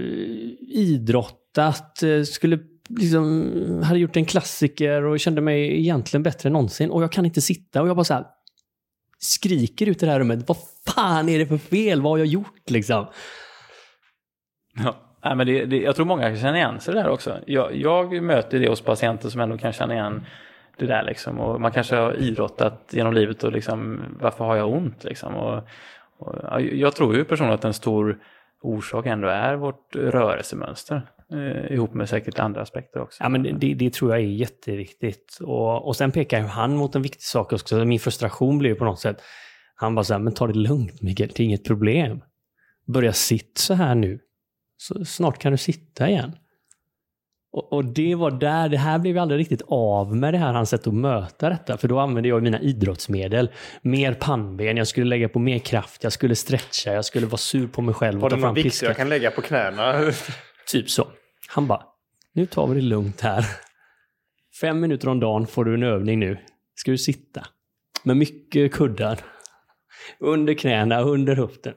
[0.60, 6.90] idrottat, eh, skulle liksom, hade gjort en klassiker och kände mig egentligen bättre än någonsin.
[6.90, 8.26] Och jag kan inte sitta och jag bara så här,
[9.22, 10.48] skriker ut i det här rummet.
[10.48, 10.56] Vad
[10.94, 12.02] fan är det för fel?
[12.02, 13.06] Vad har jag gjort liksom?
[14.74, 14.96] Ja.
[15.34, 17.38] Men det, det, jag tror många kan känna igen sig där också.
[17.46, 20.26] Jag, jag möter det hos patienter som ändå kan känna igen
[20.76, 21.40] det där liksom.
[21.40, 25.34] Och man kanske har idrottat genom livet och liksom, varför har jag ont liksom?
[25.34, 25.62] Och,
[26.18, 28.18] och jag tror ju personligen att en stor
[28.62, 31.02] orsak ändå är vårt rörelsemönster.
[31.32, 33.22] Eh, ihop med säkert andra aspekter också.
[33.22, 35.38] Ja, men det, det tror jag är jätteviktigt.
[35.40, 37.84] Och, och sen pekar han mot en viktig sak också.
[37.84, 39.22] Min frustration blev på något sätt,
[39.74, 42.20] han bara så här, men ta det lugnt Mikael, det är inget problem.
[42.86, 44.18] Börja sitta så här nu.
[44.76, 46.36] Så snart kan du sitta igen.
[47.52, 50.52] Och, och, det var där, det här blev jag aldrig riktigt av med det här
[50.52, 51.78] hans sätt att möta detta.
[51.78, 53.50] För då använde jag mina idrottsmedel.
[53.82, 57.68] Mer pannben, jag skulle lägga på mer kraft, jag skulle stretcha, jag skulle vara sur
[57.68, 58.20] på mig själv.
[58.22, 60.12] Har du någon vikt jag kan lägga på knäna?
[60.66, 61.06] typ så.
[61.54, 61.86] Han bara,
[62.32, 63.46] nu tar vi det lugnt här.
[64.60, 66.38] Fem minuter om dagen får du en övning nu.
[66.74, 67.46] Ska du sitta.
[68.02, 69.20] Med mycket kuddar.
[70.18, 71.74] Under knäna, under höften.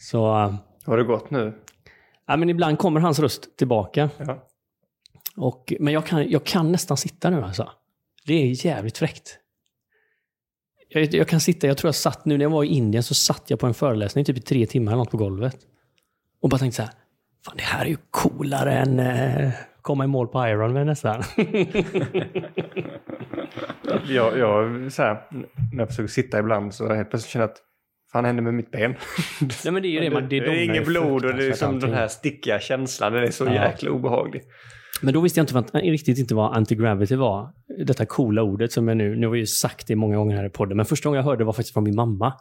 [0.00, 0.24] Så...
[0.84, 1.62] Har det gått nu?
[2.26, 4.10] Ja, men ibland kommer hans röst tillbaka.
[4.18, 4.48] Ja.
[5.36, 7.70] Och, men jag kan, jag kan nästan sitta nu alltså.
[8.26, 9.38] Det är jävligt fräckt.
[10.88, 13.14] Jag, jag, kan sitta, jag tror jag satt nu när jag var i Indien så
[13.14, 15.58] satt jag på en föreläsning typ i tre timmar eller något på golvet.
[16.40, 16.92] Och bara tänkte så här,
[17.44, 19.50] fan det här är ju coolare än eh,
[19.82, 21.22] komma i mål på Ironman nästan.
[24.08, 25.22] jag, jag så här,
[25.72, 27.62] när jag försöker sitta ibland så helt plötsligt känner jag att
[28.12, 28.90] fan händer med mitt ben?
[29.64, 31.52] Nej, men det är ju det, man, det, det är inget blod och det är
[31.52, 33.12] som den här stickiga känslan.
[33.12, 33.52] Den är så ja.
[33.52, 34.42] jäkla obehaglig.
[35.02, 37.50] Men då visste jag inte vad, riktigt inte vad anti-gravity var.
[37.86, 40.46] Detta coola ordet som jag nu, nu har jag ju sagt det många gånger här
[40.46, 42.32] i podden, men första gången jag hörde det var faktiskt från min mamma.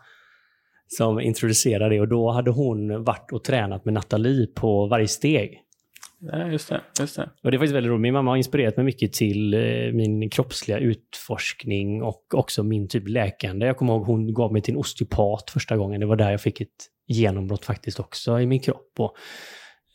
[0.98, 5.62] Som introducerade det och då hade hon varit och tränat med Nathalie på varje steg.
[6.20, 7.30] Ja, just det, just det.
[7.44, 8.02] Och det är faktiskt väldigt roligt.
[8.02, 13.08] Min mamma har inspirerat mig mycket till eh, min kroppsliga utforskning och också min typ
[13.08, 13.66] läkande.
[13.66, 16.00] Jag kommer ihåg hon gav mig till en osteopat första gången.
[16.00, 16.70] Det var där jag fick ett
[17.08, 18.92] genombrott faktiskt också i min kropp.
[19.00, 19.16] Och,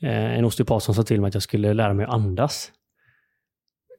[0.03, 2.72] eh, en osteopat som sa till mig att jag skulle lära mig att andas.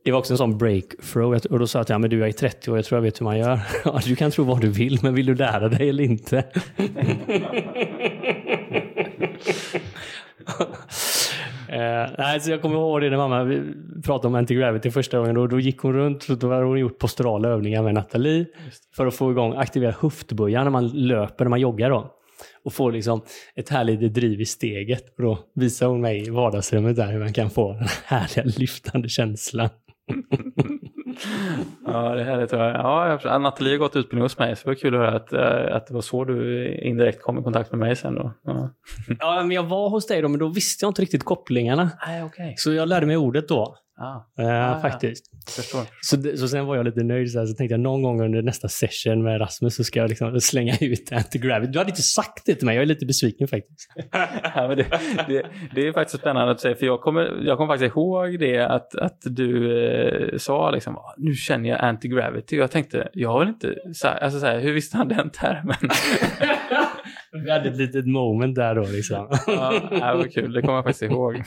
[0.08, 1.46] Det var också en sån breakthrough.
[1.50, 3.22] Och då sa jag att ja, men du är 30 år, jag tror jag vet
[3.22, 3.60] hur man gör.
[3.86, 6.44] Ja, du kan tro vad du vill, men vill du lära dig eller inte?
[11.70, 13.64] Eh, nej, så jag kommer ihåg det när mamma
[14.04, 15.36] pratade om anti-gravity första gången.
[15.36, 18.46] Då, då gick hon runt och då hade hon gjort posturala övningar med Nathalie
[18.96, 21.90] för att få igång, aktivera höftböjar när man löper, när man joggar.
[21.90, 22.14] Då.
[22.64, 23.22] Och få liksom
[23.56, 25.04] ett härligt driv i steget.
[25.18, 29.10] Och då visar hon mig i vardagsrummet där hur man kan få den härliga lyftande
[29.10, 29.70] känslan
[31.86, 32.76] ja, det här tror jag.
[33.24, 35.76] Ja, Nathalie har gått utbildning hos mig, så det var kul att höra att, äh,
[35.76, 38.34] att det var så du indirekt kom i kontakt med mig sen då.
[38.44, 38.70] Ja,
[39.20, 41.90] ja men jag var hos dig då, men då visste jag inte riktigt kopplingarna.
[42.08, 42.54] Nej, okay.
[42.58, 43.76] Så jag lärde mig ordet då.
[44.00, 44.44] Ah.
[44.44, 45.26] Uh, ah, faktiskt.
[45.56, 45.82] Förstår.
[46.02, 48.42] Så, så sen var jag lite nöjd, så, här, så tänkte jag någon gång under
[48.42, 51.72] nästa session med Rasmus så ska jag liksom slänga ut anti-gravity.
[51.72, 53.90] Du hade inte sagt det till mig, jag är lite besviken faktiskt.
[54.56, 54.86] ja, det,
[55.28, 55.46] det,
[55.76, 58.96] det, är faktiskt spännande att säga, för jag kommer, jag kommer faktiskt ihåg det att,
[58.96, 62.56] att du eh, sa liksom, ah, nu känner jag anti-gravity.
[62.56, 65.30] Jag tänkte, jag har väl inte, så här, alltså så här, hur visste han den
[65.30, 65.76] termen?
[67.44, 69.28] Vi hade ett litet moment där då liksom.
[69.48, 71.36] ja, det var kul, det kommer jag faktiskt ihåg.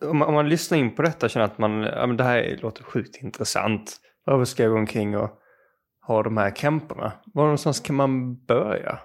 [0.00, 2.24] om man, om man lyssnar in på detta och känner att man, ja, men det
[2.24, 3.96] här låter sjukt intressant.
[4.24, 5.30] Varför ska jag gå omkring och
[6.06, 7.12] ha de här camperna?
[7.34, 8.98] Var någonstans kan man börja?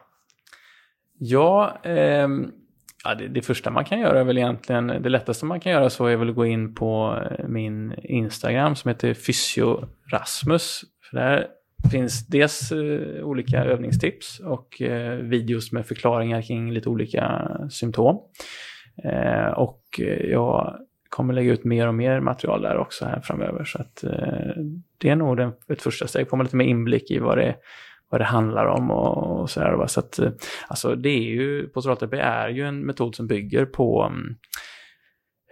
[1.18, 2.28] Ja, eh,
[3.04, 5.90] ja det, det, första man kan göra är väl egentligen, det lättaste man kan göra
[5.90, 10.82] så är väl att gå in på eh, min Instagram som heter Fysiorasmus.
[11.10, 11.48] För där
[11.92, 18.20] finns dels eh, olika övningstips och eh, videos med förklaringar kring lite olika symptom.
[19.04, 20.78] Eh, och jag
[21.10, 23.64] kommer lägga ut mer och mer material där också här framöver.
[23.64, 24.64] Så att eh,
[24.98, 27.56] det är nog den, ett första steg, få lite mer inblick i vad det,
[28.10, 29.88] vad det handlar om och, och sådär.
[29.88, 30.32] Så att, eh,
[30.68, 34.36] alltså det är ju, postulalterapi är ju en metod som bygger på mm,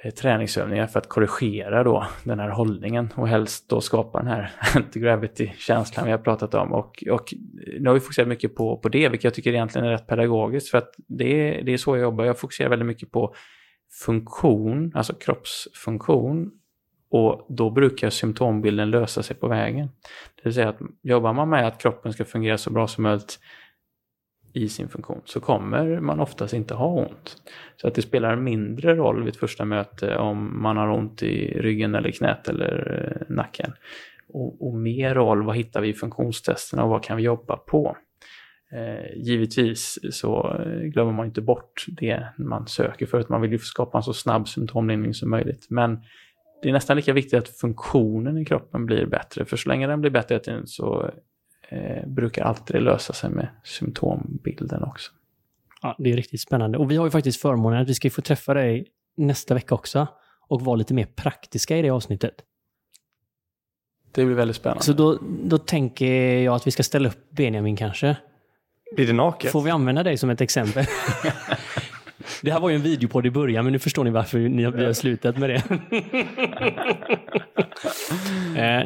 [0.03, 4.51] Eh, träningsövningar för att korrigera då den här hållningen och helst då skapa den här
[4.75, 6.73] anti-gravity-känslan vi har pratat om.
[6.73, 7.33] Och, och
[7.79, 10.69] nu har vi fokuserat mycket på, på det, vilket jag tycker egentligen är rätt pedagogiskt
[10.69, 12.25] för att det är, det är så jag jobbar.
[12.25, 13.35] Jag fokuserar väldigt mycket på
[14.05, 16.51] funktion, alltså kroppsfunktion
[17.11, 19.87] och då brukar symptombilden lösa sig på vägen.
[20.35, 23.39] Det vill säga att jobbar man med att kroppen ska fungera så bra som möjligt
[24.59, 27.35] i sin funktion så kommer man oftast inte ha ont.
[27.75, 31.61] Så att det spelar mindre roll vid ett första möte om man har ont i
[31.61, 33.71] ryggen eller knät eller eh, nacken.
[34.33, 37.97] Och, och mer roll vad hittar vi i funktionstesterna och vad kan vi jobba på.
[38.71, 43.51] Eh, givetvis så eh, glömmer man inte bort det man söker för att man vill
[43.51, 45.67] ju skapa en så snabb symptomlindring som möjligt.
[45.69, 45.99] Men
[46.61, 50.01] det är nästan lika viktigt att funktionen i kroppen blir bättre, för så länge den
[50.01, 51.11] blir bättre så
[51.71, 55.11] eh, brukar alltid lösa sig med symptombilden också.
[55.81, 56.77] Ja, det är riktigt spännande.
[56.77, 60.07] Och vi har ju faktiskt förmånen att vi ska få träffa dig nästa vecka också
[60.47, 62.33] och vara lite mer praktiska i det avsnittet.
[64.11, 64.83] Det blir väldigt spännande.
[64.83, 68.17] Så då, då tänker jag att vi ska ställa upp Benjamin kanske.
[68.95, 69.51] Blir det naket?
[69.51, 70.85] Får vi använda dig som ett exempel?
[72.41, 74.71] det här var ju en videopodd i början, men nu förstår ni varför ni har,
[74.71, 75.63] vi har slutat med det.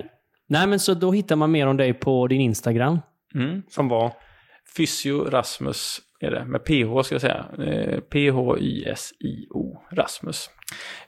[0.50, 3.00] eh, nej, men så då hittar man mer om dig på din Instagram.
[3.36, 3.62] Mm.
[3.70, 4.14] Som var?
[4.78, 7.46] Fysio Rasmus är det, med PH ska jag säga.
[7.58, 10.50] Eh, P-H-Y-S-I-O, Rasmus.